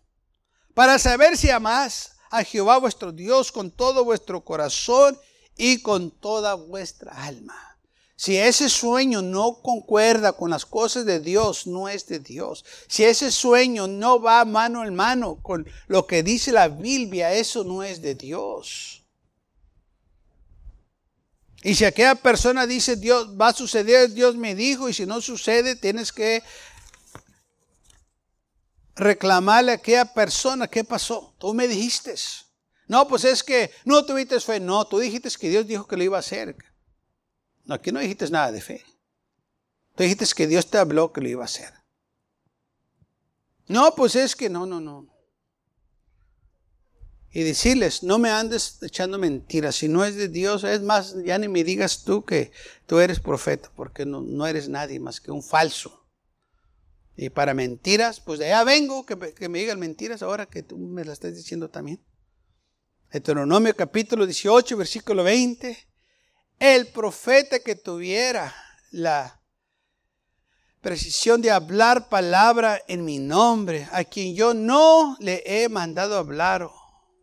Para 0.73 0.99
saber 0.99 1.37
si 1.37 1.49
amás 1.49 2.17
a 2.29 2.43
Jehová 2.43 2.77
vuestro 2.77 3.11
Dios 3.11 3.51
con 3.51 3.71
todo 3.71 4.03
vuestro 4.03 4.43
corazón 4.43 5.17
y 5.57 5.81
con 5.81 6.11
toda 6.11 6.55
vuestra 6.55 7.11
alma. 7.11 7.71
Si 8.15 8.37
ese 8.37 8.69
sueño 8.69 9.23
no 9.23 9.61
concuerda 9.63 10.33
con 10.33 10.51
las 10.51 10.65
cosas 10.65 11.05
de 11.05 11.19
Dios, 11.19 11.65
no 11.65 11.89
es 11.89 12.05
de 12.05 12.19
Dios. 12.19 12.63
Si 12.87 13.03
ese 13.03 13.31
sueño 13.31 13.87
no 13.87 14.21
va 14.21 14.45
mano 14.45 14.85
en 14.85 14.93
mano 14.93 15.39
con 15.41 15.67
lo 15.87 16.05
que 16.05 16.21
dice 16.21 16.51
la 16.51 16.67
Biblia, 16.67 17.33
eso 17.33 17.63
no 17.63 17.81
es 17.81 17.99
de 18.01 18.13
Dios. 18.13 19.03
Y 21.63 21.75
si 21.75 21.85
aquella 21.85 22.15
persona 22.15 22.67
dice, 22.67 22.95
Dios 22.95 23.29
va 23.39 23.49
a 23.49 23.53
suceder, 23.53 24.11
Dios 24.11 24.35
me 24.35 24.55
dijo, 24.55 24.87
y 24.87 24.93
si 24.93 25.05
no 25.05 25.19
sucede, 25.21 25.75
tienes 25.75 26.11
que 26.11 26.43
reclamarle 29.01 29.71
a 29.71 29.75
aquella 29.75 30.05
persona, 30.05 30.67
¿qué 30.67 30.83
pasó? 30.83 31.35
Tú 31.39 31.53
me 31.53 31.67
dijiste. 31.67 32.15
No, 32.87 33.07
pues 33.07 33.25
es 33.25 33.43
que 33.43 33.71
no 33.83 34.05
tuviste 34.05 34.39
fe. 34.39 34.59
No, 34.59 34.85
tú 34.85 34.99
dijiste 34.99 35.29
que 35.39 35.49
Dios 35.49 35.65
dijo 35.65 35.87
que 35.87 35.97
lo 35.97 36.03
iba 36.03 36.17
a 36.17 36.19
hacer. 36.19 36.55
No, 37.65 37.75
aquí 37.75 37.91
no 37.91 37.99
dijiste 37.99 38.29
nada 38.29 38.51
de 38.51 38.61
fe. 38.61 38.85
Tú 39.95 40.03
dijiste 40.03 40.25
que 40.35 40.47
Dios 40.47 40.67
te 40.67 40.77
habló 40.77 41.11
que 41.11 41.21
lo 41.21 41.29
iba 41.29 41.41
a 41.41 41.45
hacer. 41.45 41.73
No, 43.67 43.95
pues 43.95 44.15
es 44.15 44.35
que 44.35 44.49
no, 44.49 44.65
no, 44.65 44.79
no. 44.79 45.07
Y 47.31 47.43
decirles, 47.43 48.03
no 48.03 48.19
me 48.19 48.29
andes 48.29 48.77
echando 48.83 49.17
mentiras. 49.17 49.77
Si 49.77 49.87
no 49.87 50.03
es 50.03 50.15
de 50.15 50.27
Dios, 50.27 50.63
es 50.63 50.81
más, 50.81 51.15
ya 51.23 51.37
ni 51.37 51.47
me 51.47 51.63
digas 51.63 52.03
tú 52.03 52.23
que 52.23 52.51
tú 52.85 52.99
eres 52.99 53.19
profeta, 53.19 53.71
porque 53.75 54.05
no, 54.05 54.21
no 54.21 54.45
eres 54.45 54.67
nadie 54.67 54.99
más 54.99 55.21
que 55.21 55.31
un 55.31 55.41
falso. 55.41 56.00
Y 57.15 57.29
para 57.29 57.53
mentiras, 57.53 58.19
pues 58.19 58.39
de 58.39 58.45
allá 58.45 58.63
vengo, 58.63 59.05
que, 59.05 59.15
me 59.49 59.59
digan 59.59 59.79
mentiras 59.79 60.23
ahora 60.23 60.45
que 60.45 60.63
tú 60.63 60.77
me 60.77 61.03
las 61.03 61.13
estás 61.13 61.35
diciendo 61.35 61.69
también. 61.69 62.01
Deuteronomio 63.11 63.75
capítulo 63.75 64.25
18, 64.25 64.77
versículo 64.77 65.23
20. 65.23 65.77
El 66.59 66.87
profeta 66.87 67.59
que 67.59 67.75
tuviera 67.75 68.55
la 68.91 69.41
precisión 70.79 71.41
de 71.41 71.51
hablar 71.51 72.09
palabra 72.09 72.81
en 72.87 73.03
mi 73.03 73.19
nombre, 73.19 73.87
a 73.91 74.03
quien 74.03 74.33
yo 74.35 74.53
no 74.53 75.17
le 75.19 75.43
he 75.45 75.69
mandado 75.69 76.17
hablar, 76.17 76.69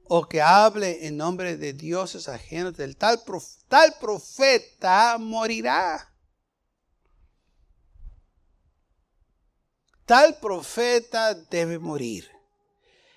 o 0.05 0.29
que 0.29 0.40
hable 0.40 1.07
en 1.07 1.16
nombre 1.16 1.57
de 1.57 1.72
dioses 1.72 2.29
ajenos, 2.29 2.77
del 2.77 2.96
tal, 2.96 3.22
tal 3.68 3.94
profeta 4.01 5.16
morirá. 5.18 6.14
Tal 10.09 10.38
profeta 10.38 11.35
debe 11.35 11.79
morir. 11.79 12.31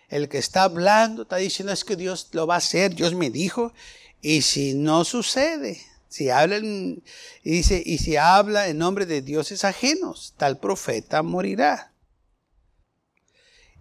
El 0.09 0.27
que 0.27 0.39
está 0.39 0.63
hablando 0.63 1.21
está 1.21 1.37
diciendo 1.37 1.71
es 1.71 1.85
que 1.85 1.95
Dios 1.95 2.27
lo 2.33 2.45
va 2.45 2.55
a 2.55 2.57
hacer, 2.57 2.93
Dios 2.93 3.13
me 3.13 3.29
dijo, 3.29 3.71
y 4.19 4.41
si 4.41 4.73
no 4.73 5.05
sucede, 5.05 5.81
si 6.09 6.29
habla, 6.29 6.57
y 6.57 7.01
dice, 7.43 7.81
y 7.85 7.99
si 7.99 8.17
habla 8.17 8.67
en 8.67 8.77
nombre 8.77 9.05
de 9.05 9.21
dioses 9.21 9.63
ajenos, 9.63 10.33
tal 10.35 10.59
profeta 10.59 11.23
morirá. 11.23 11.93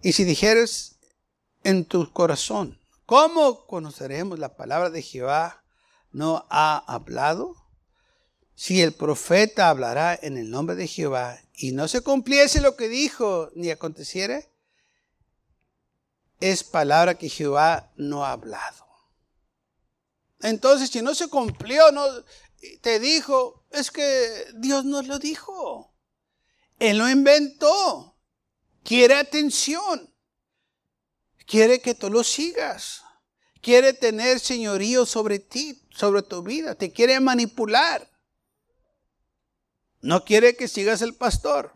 Y 0.01 0.13
si 0.13 0.23
dijeres 0.23 0.95
en 1.65 1.83
tu 1.83 2.13
corazón, 2.13 2.79
¿cómo 3.05 3.67
conoceremos 3.67 4.39
la 4.39 4.55
palabra 4.55 4.89
de 4.89 5.01
Jehová? 5.01 5.65
¿No 6.13 6.45
ha 6.49 6.77
hablado? 6.87 7.60
Si 8.61 8.79
el 8.79 8.93
profeta 8.93 9.69
hablará 9.69 10.19
en 10.21 10.37
el 10.37 10.51
nombre 10.51 10.75
de 10.75 10.85
Jehová 10.85 11.41
y 11.55 11.71
no 11.71 11.87
se 11.87 12.01
cumpliese 12.01 12.61
lo 12.61 12.75
que 12.75 12.89
dijo, 12.89 13.49
ni 13.55 13.71
aconteciere, 13.71 14.51
es 16.39 16.63
palabra 16.63 17.17
que 17.17 17.27
Jehová 17.27 17.91
no 17.95 18.23
ha 18.23 18.33
hablado. 18.33 18.85
Entonces, 20.41 20.91
si 20.91 21.01
no 21.01 21.15
se 21.15 21.27
cumplió, 21.27 21.91
no 21.91 22.05
te 22.81 22.99
dijo, 22.99 23.65
es 23.71 23.89
que 23.89 24.45
Dios 24.53 24.85
nos 24.85 25.07
lo 25.07 25.17
dijo. 25.17 25.95
Él 26.77 26.99
lo 26.99 27.09
inventó. 27.09 28.15
Quiere 28.83 29.15
atención. 29.15 30.13
Quiere 31.47 31.81
que 31.81 31.95
tú 31.95 32.11
lo 32.11 32.23
sigas. 32.23 33.01
Quiere 33.59 33.93
tener 33.93 34.39
señorío 34.39 35.07
sobre 35.07 35.39
ti, 35.39 35.81
sobre 35.89 36.21
tu 36.21 36.43
vida. 36.43 36.75
Te 36.75 36.91
quiere 36.91 37.19
manipular. 37.19 38.10
No 40.01 40.25
quiere 40.25 40.55
que 40.55 40.67
sigas 40.67 41.01
el 41.01 41.15
pastor. 41.15 41.73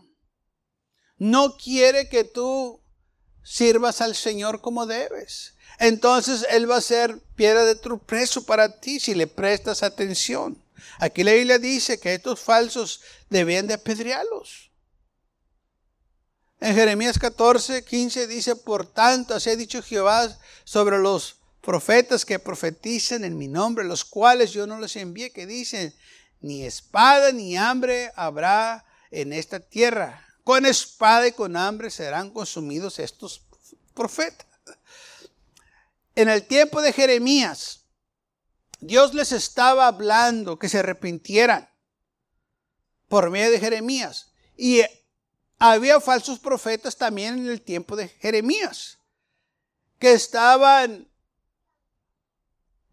No 1.18 1.56
quiere 1.58 2.10
que 2.10 2.24
tú 2.24 2.82
sirvas 3.44 4.02
al 4.02 4.16
Señor 4.16 4.62
como 4.62 4.86
debes. 4.86 5.54
Entonces 5.80 6.46
Él 6.50 6.70
va 6.70 6.78
a 6.78 6.82
ser 6.82 7.20
piedra 7.36 7.64
de 7.66 7.76
tropezo 7.76 8.46
para 8.46 8.80
ti 8.80 9.00
si 9.00 9.14
le 9.14 9.28
prestas 9.28 9.84
atención. 9.84 10.62
Aquí 11.00 11.24
la 11.24 11.34
Biblia 11.34 11.60
dice 11.60 12.00
que 12.00 12.14
estos 12.14 12.40
falsos 12.40 13.02
debían 13.30 13.68
de 13.68 13.76
apedrearlos. 13.76 14.72
En 16.60 16.74
Jeremías 16.74 17.20
14, 17.20 17.84
15 17.84 18.28
dice, 18.28 18.56
por 18.56 18.86
tanto, 18.86 19.36
así 19.36 19.50
ha 19.50 19.56
dicho 19.56 19.84
Jehová 19.84 20.36
sobre 20.64 20.98
los 20.98 21.36
profetas 21.62 22.26
que 22.26 22.40
profetizan 22.40 23.24
en 23.24 23.38
mi 23.38 23.48
nombre, 23.48 23.84
los 23.84 24.06
cuales 24.06 24.52
yo 24.52 24.66
no 24.66 24.80
los 24.80 24.96
envié, 24.96 25.32
que 25.32 25.46
dicen, 25.46 25.94
ni 26.42 26.64
espada 26.64 27.32
ni 27.32 27.58
hambre 27.58 28.12
habrá 28.16 28.86
en 29.12 29.34
esta 29.34 29.60
tierra, 29.60 30.26
con 30.44 30.66
espada 30.66 31.28
y 31.28 31.32
con 31.32 31.58
hambre 31.58 31.90
serán 31.90 32.30
consumidos 32.32 33.00
estos 33.00 33.42
profetas. 33.94 34.46
En 36.16 36.30
el 36.30 36.46
tiempo 36.46 36.82
de 36.82 36.94
Jeremías, 36.94 37.86
Dios 38.80 39.14
les 39.14 39.32
estaba 39.32 39.88
hablando 39.88 40.60
que 40.60 40.70
se 40.70 40.80
arrepintieran 40.80 41.70
por 43.08 43.30
medio 43.32 43.52
de 43.52 43.60
Jeremías. 43.60 44.34
Y 44.58 44.82
había 45.58 46.00
falsos 46.00 46.40
profetas 46.40 46.96
también 46.98 47.40
en 47.40 47.50
el 47.50 47.62
tiempo 47.62 47.96
de 47.96 48.10
Jeremías, 48.10 49.00
que 50.00 50.14
estaban 50.14 51.10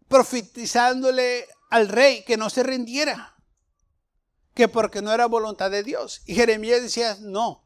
profetizándole 0.07 1.47
al 1.69 1.89
rey 1.89 2.23
que 2.23 2.37
no 2.37 2.49
se 2.49 2.63
rindiera 2.63 3.32
que 4.53 4.67
porque 4.67 5.01
no 5.01 5.11
era 5.11 5.25
voluntad 5.25 5.71
de 5.71 5.83
Dios. 5.83 6.21
Y 6.25 6.35
Jeremías 6.35 6.81
decía, 6.81 7.17
no, 7.21 7.63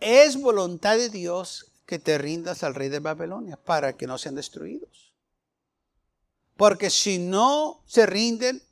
es 0.00 0.40
voluntad 0.40 0.96
de 0.96 1.10
Dios 1.10 1.72
que 1.86 1.98
te 1.98 2.18
rindas 2.18 2.62
al 2.62 2.74
rey 2.74 2.88
de 2.88 3.00
Babilonia 3.00 3.56
para 3.56 3.96
que 3.96 4.06
no 4.06 4.18
sean 4.18 4.34
destruidos. 4.34 5.12
Porque 6.56 6.90
si 6.90 7.18
no 7.18 7.82
se 7.86 8.06
rinden, 8.06 8.62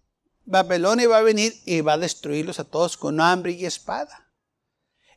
Babilonia 0.44 1.08
va 1.08 1.18
a 1.18 1.22
venir 1.22 1.60
y 1.64 1.80
va 1.80 1.94
a 1.94 1.98
destruirlos 1.98 2.58
a 2.60 2.64
todos 2.64 2.96
con 2.96 3.20
hambre 3.20 3.52
y 3.52 3.66
espada. 3.66 4.26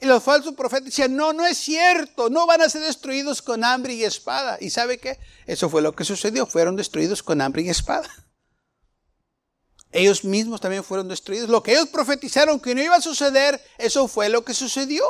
Y 0.01 0.05
los 0.05 0.21
falsos 0.21 0.53
profetas 0.55 0.85
decían, 0.85 1.15
no, 1.15 1.31
no 1.31 1.45
es 1.45 1.57
cierto, 1.57 2.29
no 2.29 2.45
van 2.45 2.61
a 2.61 2.69
ser 2.69 2.81
destruidos 2.81 3.41
con 3.41 3.63
hambre 3.63 3.93
y 3.93 4.03
espada. 4.03 4.57
¿Y 4.59 4.69
sabe 4.69 4.97
qué? 4.97 5.17
Eso 5.45 5.69
fue 5.69 5.81
lo 5.81 5.95
que 5.95 6.03
sucedió, 6.03 6.45
fueron 6.45 6.75
destruidos 6.75 7.23
con 7.23 7.39
hambre 7.39 7.61
y 7.61 7.69
espada 7.69 8.09
ellos 9.93 10.23
mismos 10.23 10.60
también 10.60 10.84
fueron 10.84 11.08
destruidos. 11.08 11.49
Lo 11.49 11.62
que 11.62 11.73
ellos 11.73 11.88
profetizaron 11.89 12.60
que 12.60 12.73
no 12.73 12.82
iba 12.82 12.95
a 12.95 13.01
suceder, 13.01 13.63
eso 13.77 14.08
fue 14.08 14.27
lo 14.27 14.43
que 14.43 14.56
sucedió. 14.56 15.06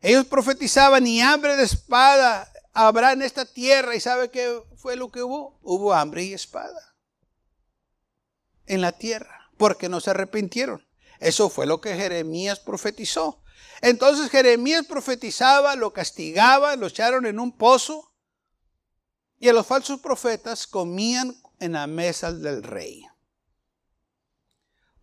Ellos 0.00 0.26
profetizaban 0.26 1.06
y 1.06 1.20
hambre 1.20 1.56
de 1.56 1.62
espada 1.62 2.52
habrá 2.72 3.12
en 3.12 3.22
esta 3.22 3.46
tierra. 3.46 3.94
¿Y 3.94 4.00
sabe 4.00 4.30
qué 4.30 4.60
fue 4.76 4.96
lo 4.96 5.12
que 5.12 5.22
hubo? 5.22 5.60
Hubo 5.62 5.94
hambre 5.94 6.24
y 6.24 6.34
espada 6.34 6.96
en 8.66 8.80
la 8.80 8.90
tierra, 8.90 9.50
porque 9.56 9.88
no 9.88 10.00
se 10.00 10.10
arrepintieron. 10.10 10.84
Eso 11.20 11.48
fue 11.48 11.64
lo 11.64 11.80
que 11.80 11.94
Jeremías 11.94 12.58
profetizó. 12.58 13.44
Entonces 13.80 14.30
Jeremías 14.30 14.84
profetizaba, 14.84 15.76
lo 15.76 15.92
castigaba, 15.92 16.74
lo 16.74 16.88
echaron 16.88 17.24
en 17.24 17.38
un 17.38 17.56
pozo 17.56 18.12
y 19.38 19.48
a 19.48 19.52
los 19.52 19.66
falsos 19.66 20.00
profetas 20.00 20.66
comían 20.66 21.40
en 21.60 21.72
la 21.72 21.86
mesa 21.86 22.32
del 22.32 22.64
rey 22.64 23.07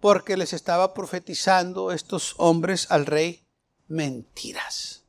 porque 0.05 0.37
les 0.37 0.53
estaba 0.53 0.93
profetizando 0.93 1.91
estos 1.91 2.35
hombres 2.37 2.85
al 2.91 3.07
rey 3.07 3.43
mentiras. 3.87 5.01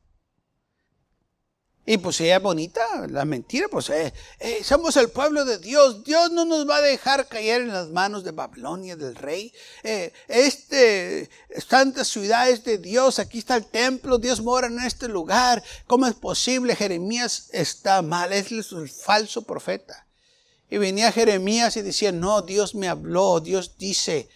Y 1.85 1.99
pues 1.99 2.19
ella 2.19 2.37
es 2.37 2.41
bonita, 2.41 3.05
la 3.07 3.23
mentira, 3.23 3.67
pues 3.67 3.91
eh, 3.91 4.11
eh, 4.39 4.63
somos 4.63 4.97
el 4.97 5.09
pueblo 5.09 5.45
de 5.45 5.59
Dios. 5.59 6.03
Dios 6.03 6.31
no 6.31 6.45
nos 6.45 6.67
va 6.67 6.77
a 6.77 6.81
dejar 6.81 7.27
caer 7.27 7.61
en 7.61 7.67
las 7.67 7.89
manos 7.89 8.23
de 8.23 8.31
Babilonia, 8.31 8.95
del 8.95 9.15
rey. 9.15 9.53
Eh, 9.83 10.11
este, 10.29 11.29
santa 11.69 12.03
ciudad 12.03 12.49
es 12.49 12.63
de 12.63 12.79
Dios, 12.79 13.19
aquí 13.19 13.37
está 13.37 13.55
el 13.55 13.67
templo, 13.67 14.17
Dios 14.17 14.41
mora 14.41 14.65
en 14.65 14.79
este 14.79 15.07
lugar. 15.07 15.63
¿Cómo 15.85 16.07
es 16.07 16.15
posible? 16.15 16.75
Jeremías 16.75 17.49
está 17.51 18.01
mal, 18.01 18.33
es 18.33 18.51
el 18.51 18.89
falso 18.89 19.43
profeta. 19.43 20.07
Y 20.71 20.79
venía 20.79 21.11
Jeremías 21.11 21.77
y 21.77 21.83
decía, 21.83 22.11
no, 22.11 22.41
Dios 22.41 22.73
me 22.73 22.87
habló, 22.87 23.39
Dios 23.39 23.77
dice, 23.77 24.27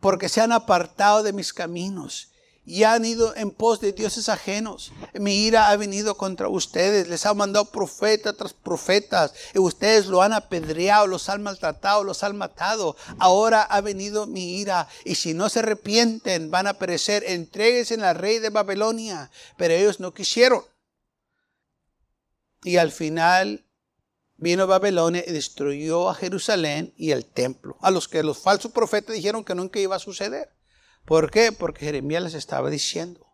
porque 0.00 0.28
se 0.28 0.40
han 0.40 0.52
apartado 0.52 1.22
de 1.22 1.32
mis 1.32 1.52
caminos 1.52 2.28
y 2.66 2.82
han 2.82 3.04
ido 3.04 3.34
en 3.36 3.52
pos 3.52 3.80
de 3.80 3.92
dioses 3.92 4.28
ajenos. 4.28 4.92
Mi 5.14 5.46
ira 5.46 5.70
ha 5.70 5.76
venido 5.76 6.16
contra 6.16 6.48
ustedes, 6.48 7.08
les 7.08 7.24
ha 7.24 7.32
mandado 7.32 7.66
profeta 7.66 8.32
tras 8.32 8.52
profetas, 8.52 9.32
y 9.54 9.60
ustedes 9.60 10.06
lo 10.06 10.20
han 10.20 10.32
apedreado, 10.32 11.06
los 11.06 11.28
han 11.28 11.44
maltratado, 11.44 12.02
los 12.02 12.24
han 12.24 12.36
matado. 12.36 12.96
Ahora 13.18 13.62
ha 13.62 13.80
venido 13.80 14.26
mi 14.26 14.58
ira, 14.58 14.88
y 15.04 15.14
si 15.14 15.32
no 15.32 15.48
se 15.48 15.60
arrepienten, 15.60 16.50
van 16.50 16.66
a 16.66 16.74
perecer. 16.74 17.22
Entréguense 17.24 17.94
al 17.94 18.16
rey 18.16 18.40
de 18.40 18.50
Babilonia. 18.50 19.30
Pero 19.56 19.74
ellos 19.74 20.00
no 20.00 20.12
quisieron. 20.12 20.64
Y 22.64 22.78
al 22.78 22.90
final 22.90 23.65
vino 24.36 24.66
Babilonia 24.66 25.24
y 25.26 25.32
destruyó 25.32 26.08
a 26.08 26.14
Jerusalén 26.14 26.92
y 26.96 27.10
el 27.10 27.24
templo, 27.24 27.76
a 27.80 27.90
los 27.90 28.08
que 28.08 28.22
los 28.22 28.38
falsos 28.38 28.72
profetas 28.72 29.14
dijeron 29.14 29.44
que 29.44 29.54
nunca 29.54 29.78
iba 29.78 29.96
a 29.96 30.00
suceder. 30.00 30.50
¿Por 31.04 31.30
qué? 31.30 31.52
Porque 31.52 31.86
Jeremías 31.86 32.22
les 32.22 32.34
estaba 32.34 32.68
diciendo, 32.68 33.26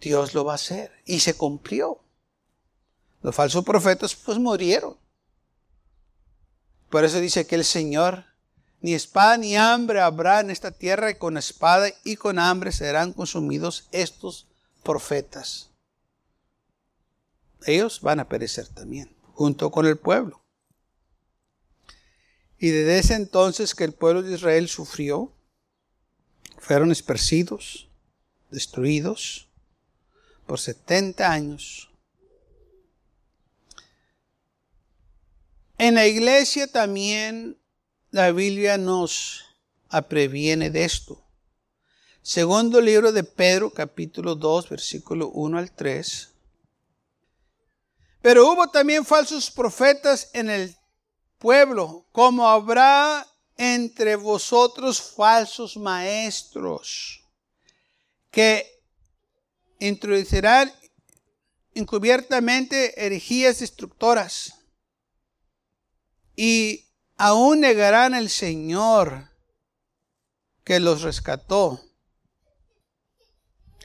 Dios 0.00 0.34
lo 0.34 0.44
va 0.44 0.52
a 0.52 0.56
hacer. 0.56 0.92
Y 1.04 1.20
se 1.20 1.34
cumplió. 1.34 2.00
Los 3.22 3.34
falsos 3.34 3.64
profetas 3.64 4.14
pues 4.14 4.38
murieron. 4.38 4.96
Por 6.90 7.04
eso 7.04 7.20
dice 7.20 7.46
que 7.46 7.56
el 7.56 7.64
Señor, 7.64 8.24
ni 8.80 8.94
espada 8.94 9.36
ni 9.36 9.56
hambre 9.56 10.00
habrá 10.00 10.40
en 10.40 10.50
esta 10.50 10.70
tierra 10.70 11.10
y 11.10 11.16
con 11.16 11.36
espada 11.36 11.88
y 12.04 12.16
con 12.16 12.38
hambre 12.38 12.72
serán 12.72 13.12
consumidos 13.12 13.88
estos 13.90 14.46
profetas. 14.82 15.70
Ellos 17.64 18.00
van 18.00 18.20
a 18.20 18.28
perecer 18.28 18.68
también, 18.68 19.16
junto 19.32 19.70
con 19.70 19.86
el 19.86 19.96
pueblo. 19.96 20.42
Y 22.58 22.68
desde 22.68 22.98
ese 22.98 23.14
entonces 23.14 23.74
que 23.74 23.84
el 23.84 23.92
pueblo 23.92 24.22
de 24.22 24.34
Israel 24.34 24.68
sufrió, 24.68 25.32
fueron 26.58 26.90
esparcidos, 26.90 27.88
destruidos 28.50 29.48
por 30.46 30.58
70 30.58 31.30
años. 31.30 31.90
En 35.78 35.94
la 35.94 36.06
iglesia 36.06 36.66
también 36.66 37.58
la 38.10 38.32
Biblia 38.32 38.78
nos 38.78 39.44
previene 40.08 40.70
de 40.70 40.84
esto. 40.84 41.22
Segundo 42.22 42.80
libro 42.80 43.12
de 43.12 43.22
Pedro, 43.22 43.70
capítulo 43.70 44.34
2, 44.34 44.70
versículo 44.70 45.28
1 45.28 45.58
al 45.58 45.70
3. 45.70 46.35
Pero 48.26 48.50
hubo 48.50 48.66
también 48.66 49.04
falsos 49.04 49.52
profetas 49.52 50.30
en 50.32 50.50
el 50.50 50.76
pueblo, 51.38 52.08
como 52.10 52.48
habrá 52.48 53.24
entre 53.56 54.16
vosotros 54.16 55.00
falsos 55.00 55.76
maestros 55.76 57.22
que 58.32 58.82
introducirán 59.78 60.72
encubiertamente 61.72 63.00
herejías 63.06 63.60
destructoras 63.60 64.54
y 66.34 66.84
aún 67.16 67.60
negarán 67.60 68.12
al 68.12 68.28
Señor 68.28 69.30
que 70.64 70.80
los 70.80 71.02
rescató, 71.02 71.80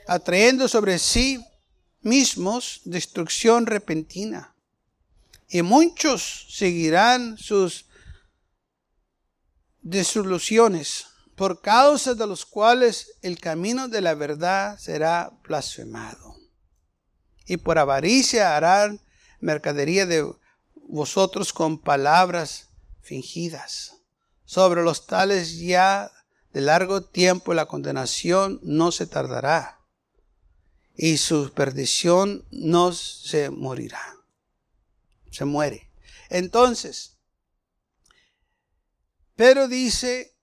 atrayendo 0.08 0.66
sobre 0.66 0.98
sí 0.98 1.38
mismos 2.02 2.80
destrucción 2.84 3.66
repentina. 3.66 4.54
Y 5.48 5.62
muchos 5.62 6.46
seguirán 6.50 7.38
sus 7.38 7.86
disoluciones, 9.80 11.06
por 11.36 11.60
causa 11.60 12.14
de 12.14 12.26
los 12.26 12.44
cuales 12.44 13.14
el 13.22 13.38
camino 13.38 13.88
de 13.88 14.00
la 14.00 14.14
verdad 14.14 14.78
será 14.78 15.32
blasfemado. 15.42 16.36
Y 17.46 17.56
por 17.56 17.78
avaricia 17.78 18.56
harán 18.56 19.00
mercadería 19.40 20.06
de 20.06 20.30
vosotros 20.74 21.52
con 21.52 21.78
palabras 21.78 22.68
fingidas. 23.00 23.96
Sobre 24.44 24.82
los 24.82 25.06
tales 25.06 25.58
ya 25.58 26.12
de 26.52 26.60
largo 26.60 27.02
tiempo 27.02 27.54
la 27.54 27.66
condenación 27.66 28.60
no 28.62 28.92
se 28.92 29.06
tardará 29.06 29.81
y 30.96 31.16
su 31.16 31.52
perdición 31.52 32.44
no 32.50 32.92
se 32.92 33.50
morirá. 33.50 34.16
Se 35.30 35.44
muere. 35.44 35.90
Entonces, 36.28 37.16
pero 39.36 39.68
dice, 39.68 40.36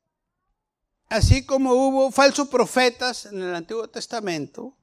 así 1.10 1.46
como 1.46 1.74
hubo 1.74 2.12
falsos 2.12 2.48
profetas 2.50 3.26
en 3.26 3.42
el 3.42 3.56
Antiguo 3.56 3.88
Testamento, 3.90 4.78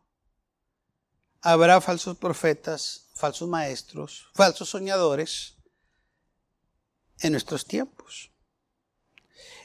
habrá 1.41 1.81
falsos 1.81 2.17
profetas, 2.17 3.09
falsos 3.15 3.49
maestros, 3.49 4.29
falsos 4.35 4.69
soñadores 4.69 5.55
en 7.21 7.33
nuestros 7.33 7.65
tiempos. 7.65 8.31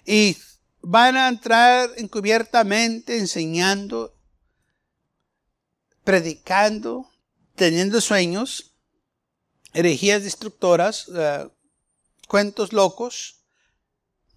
Y 0.05 0.37
van 0.81 1.17
a 1.17 1.27
entrar 1.27 1.91
encubiertamente 1.97 3.17
enseñando, 3.17 4.15
predicando, 6.03 7.09
teniendo 7.55 8.01
sueños, 8.01 8.73
herejías 9.73 10.23
destructoras, 10.23 11.09
cuentos 12.27 12.73
locos, 12.73 13.41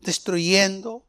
destruyendo 0.00 1.07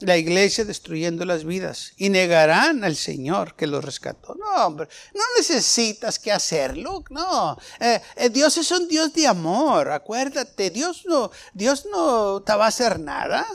la 0.00 0.16
iglesia, 0.16 0.64
destruyendo 0.64 1.24
las 1.24 1.44
vidas. 1.44 1.92
Y 1.96 2.08
negarán 2.08 2.84
al 2.84 2.96
Señor 2.96 3.54
que 3.54 3.66
los 3.66 3.84
rescató. 3.84 4.34
No, 4.34 4.66
hombre, 4.66 4.88
no 5.14 5.22
necesitas 5.36 6.18
que 6.18 6.32
hacerlo. 6.32 7.04
No, 7.10 7.58
eh, 7.78 8.00
eh, 8.16 8.30
Dios 8.30 8.56
es 8.56 8.70
un 8.70 8.88
Dios 8.88 9.12
de 9.12 9.26
amor. 9.26 9.90
Acuérdate, 9.90 10.70
Dios 10.70 11.04
no, 11.06 11.30
Dios 11.52 11.86
no 11.90 12.42
te 12.42 12.54
va 12.54 12.64
a 12.64 12.68
hacer 12.68 12.98
nada. 12.98 13.46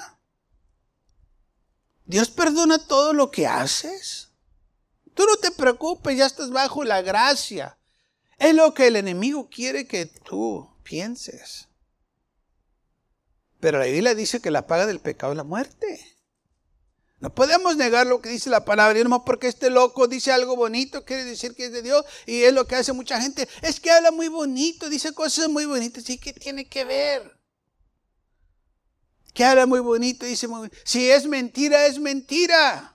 Dios 2.06 2.30
perdona 2.30 2.78
todo 2.78 3.14
lo 3.14 3.32
que 3.32 3.48
haces. 3.48 4.30
Tú 5.16 5.24
no 5.26 5.38
te 5.38 5.50
preocupes, 5.50 6.18
ya 6.18 6.26
estás 6.26 6.52
bajo 6.52 6.84
la 6.84 7.02
gracia. 7.02 7.78
Es 8.38 8.54
lo 8.54 8.74
que 8.74 8.88
el 8.88 8.98
enemigo 8.98 9.50
quiere 9.50 9.88
que 9.88 10.06
tú 10.06 10.70
pienses. 10.84 11.70
Pero 13.60 13.80
la 13.80 13.86
Biblia 13.86 14.14
dice 14.14 14.42
que 14.42 14.52
la 14.52 14.68
paga 14.68 14.86
del 14.86 15.00
pecado 15.00 15.32
es 15.32 15.38
la 15.38 15.44
muerte. 15.44 16.16
No 17.20 17.34
podemos 17.34 17.78
negar 17.78 18.06
lo 18.06 18.22
que 18.22 18.30
dice 18.30 18.50
la 18.50 18.66
palabra. 18.66 19.00
Y 19.00 19.04
porque 19.26 19.48
este 19.48 19.70
loco 19.70 20.08
dice 20.08 20.34
algo 20.34 20.58
bonito, 20.58 21.06
quiere 21.06 21.24
decir 21.24 21.56
que 21.56 21.66
es 21.66 21.72
de 21.72 21.82
Dios. 21.82 22.06
Y 22.26 22.44
es 22.44 22.54
lo 22.54 22.68
que 22.68 22.76
hace 22.76 22.92
mucha 22.92 23.20
gente. 23.22 23.48
Es 23.62 23.80
que 23.80 23.90
habla 23.90 24.12
muy 24.12 24.28
bonito, 24.28 24.90
dice 24.90 25.14
cosas 25.14 25.48
muy 25.48 25.66
bonitas. 25.66 26.04
¿Sí 26.04 26.18
que 26.18 26.34
tiene 26.34 26.68
que 26.68 26.84
ver? 26.84 27.40
Que 29.34 29.46
habla 29.46 29.66
muy 29.66 29.80
bonito, 29.80 30.26
dice 30.26 30.48
muy 30.48 30.70
Si 30.84 31.10
es 31.10 31.26
mentira, 31.26 31.86
es 31.86 32.00
mentira. 32.00 32.95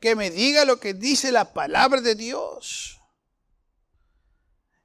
Que 0.00 0.16
me 0.16 0.30
diga 0.30 0.64
lo 0.64 0.80
que 0.80 0.94
dice 0.94 1.30
la 1.30 1.52
palabra 1.52 2.00
de 2.00 2.14
Dios. 2.14 3.00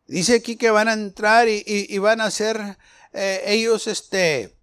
Dice 0.07 0.35
aquí 0.35 0.55
que 0.55 0.69
van 0.69 0.87
a 0.87 0.93
entrar 0.93 1.47
y, 1.47 1.97
van 1.97 2.21
a 2.21 2.25
hacer 2.25 2.77
eh, 3.13 3.41
ellos 3.47 3.87
este 3.87 4.55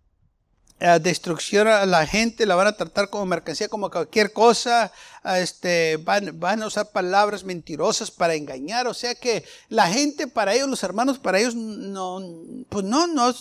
destrucción 1.00 1.68
a 1.68 1.86
la 1.86 2.06
gente, 2.06 2.44
la 2.44 2.56
van 2.56 2.66
a 2.66 2.76
tratar 2.76 3.08
como 3.08 3.26
mercancía, 3.26 3.68
como 3.68 3.90
cualquier 3.90 4.32
cosa, 4.32 4.90
este, 5.36 5.96
van, 5.98 6.40
van 6.40 6.62
a 6.62 6.66
usar 6.66 6.90
palabras 6.90 7.44
mentirosas 7.44 8.10
para 8.10 8.34
engañar, 8.34 8.88
o 8.88 8.94
sea 8.94 9.14
que 9.14 9.44
la 9.68 9.86
gente 9.86 10.26
para 10.26 10.54
ellos, 10.54 10.68
los 10.68 10.82
hermanos 10.82 11.18
para 11.18 11.38
ellos, 11.38 11.54
no, 11.54 12.20
pues 12.68 12.84
no, 12.84 13.06
no, 13.06 13.32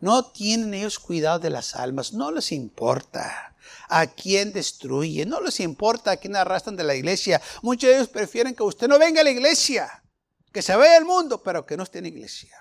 no 0.00 0.24
tienen 0.26 0.72
ellos 0.72 1.00
cuidado 1.00 1.40
de 1.40 1.50
las 1.50 1.74
almas, 1.74 2.12
no 2.12 2.30
les 2.30 2.52
importa 2.52 3.56
a 3.88 4.06
quién 4.06 4.52
destruye, 4.52 5.24
no 5.26 5.40
les 5.40 5.60
importa 5.60 6.12
a 6.12 6.16
quién 6.16 6.36
arrastran 6.36 6.76
de 6.76 6.84
la 6.84 6.94
iglesia, 6.94 7.40
muchos 7.62 7.88
de 7.88 7.96
ellos 7.96 8.08
prefieren 8.08 8.54
que 8.54 8.62
usted 8.62 8.88
no 8.88 8.98
venga 8.98 9.20
a 9.20 9.24
la 9.24 9.30
iglesia, 9.30 10.02
que 10.52 10.62
se 10.62 10.74
vaya 10.76 10.96
al 10.96 11.04
mundo, 11.04 11.42
pero 11.42 11.64
que 11.64 11.76
no 11.76 11.82
esté 11.82 11.98
en 11.98 12.06
iglesia. 12.06 12.56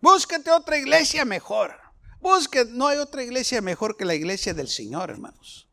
Búsquete 0.00 0.50
otra 0.50 0.76
iglesia 0.76 1.24
mejor. 1.24 1.74
Búsquete, 2.20 2.70
no 2.72 2.88
hay 2.88 2.98
otra 2.98 3.22
iglesia 3.22 3.62
mejor 3.62 3.96
que 3.96 4.04
la 4.04 4.14
iglesia 4.14 4.52
del 4.52 4.68
Señor, 4.68 5.10
hermanos. 5.10 5.68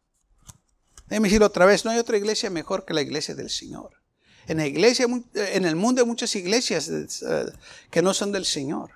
Déjeme 1.08 1.28
decirlo 1.28 1.48
otra 1.48 1.66
vez, 1.66 1.84
no 1.84 1.92
hay 1.92 2.00
otra 2.00 2.16
iglesia 2.16 2.50
mejor 2.50 2.86
que 2.86 2.94
la 2.94 3.02
iglesia 3.02 3.36
del 3.36 3.50
Señor. 3.50 4.02
En 4.48 4.58
la 4.58 4.66
iglesia, 4.66 5.06
en 5.34 5.66
el 5.66 5.76
mundo 5.76 6.02
hay 6.02 6.08
muchas 6.08 6.34
iglesias 6.36 6.90
eh, 6.90 7.46
que 7.90 8.02
no 8.02 8.14
son 8.14 8.32
del 8.32 8.46
Señor. 8.46 8.92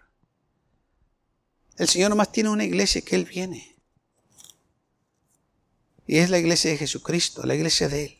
El 1.78 1.89
Señor 1.89 2.10
nomás 2.10 2.32
tiene 2.32 2.49
una 2.49 2.63
iglesia 2.63 3.01
que 3.01 3.15
Él 3.15 3.25
viene. 3.25 3.75
Y 6.08 6.20
es 6.20 6.30
la 6.30 6.38
iglesia 6.38 6.72
de 6.72 6.78
Jesucristo, 6.78 7.44
la 7.46 7.56
iglesia 7.56 7.89
de 7.89 8.06
Él. 8.06 8.12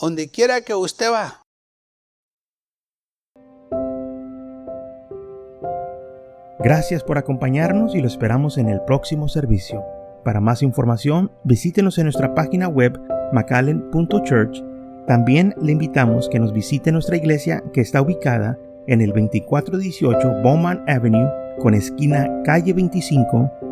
Donde 0.00 0.30
quiera 0.30 0.62
que 0.62 0.74
usted 0.74 1.10
va. 1.12 1.42
Gracias 6.58 7.02
por 7.02 7.18
acompañarnos 7.18 7.94
y 7.94 8.00
lo 8.00 8.06
esperamos 8.06 8.56
en 8.56 8.68
el 8.68 8.80
próximo 8.82 9.28
servicio. 9.28 9.84
Para 10.24 10.40
más 10.40 10.62
información, 10.62 11.30
visítenos 11.44 11.98
en 11.98 12.04
nuestra 12.04 12.34
página 12.34 12.68
web 12.68 12.98
macallen.church. 13.32 14.62
También 15.06 15.54
le 15.60 15.72
invitamos 15.72 16.28
que 16.28 16.38
nos 16.38 16.52
visite 16.52 16.92
nuestra 16.92 17.16
iglesia 17.16 17.62
que 17.72 17.80
está 17.80 18.00
ubicada 18.00 18.58
en 18.86 19.00
el 19.00 19.08
2418 19.08 20.42
Bowman 20.42 20.84
Avenue 20.88 21.28
con 21.60 21.74
esquina 21.74 22.28
calle 22.44 22.72
25 22.72 23.71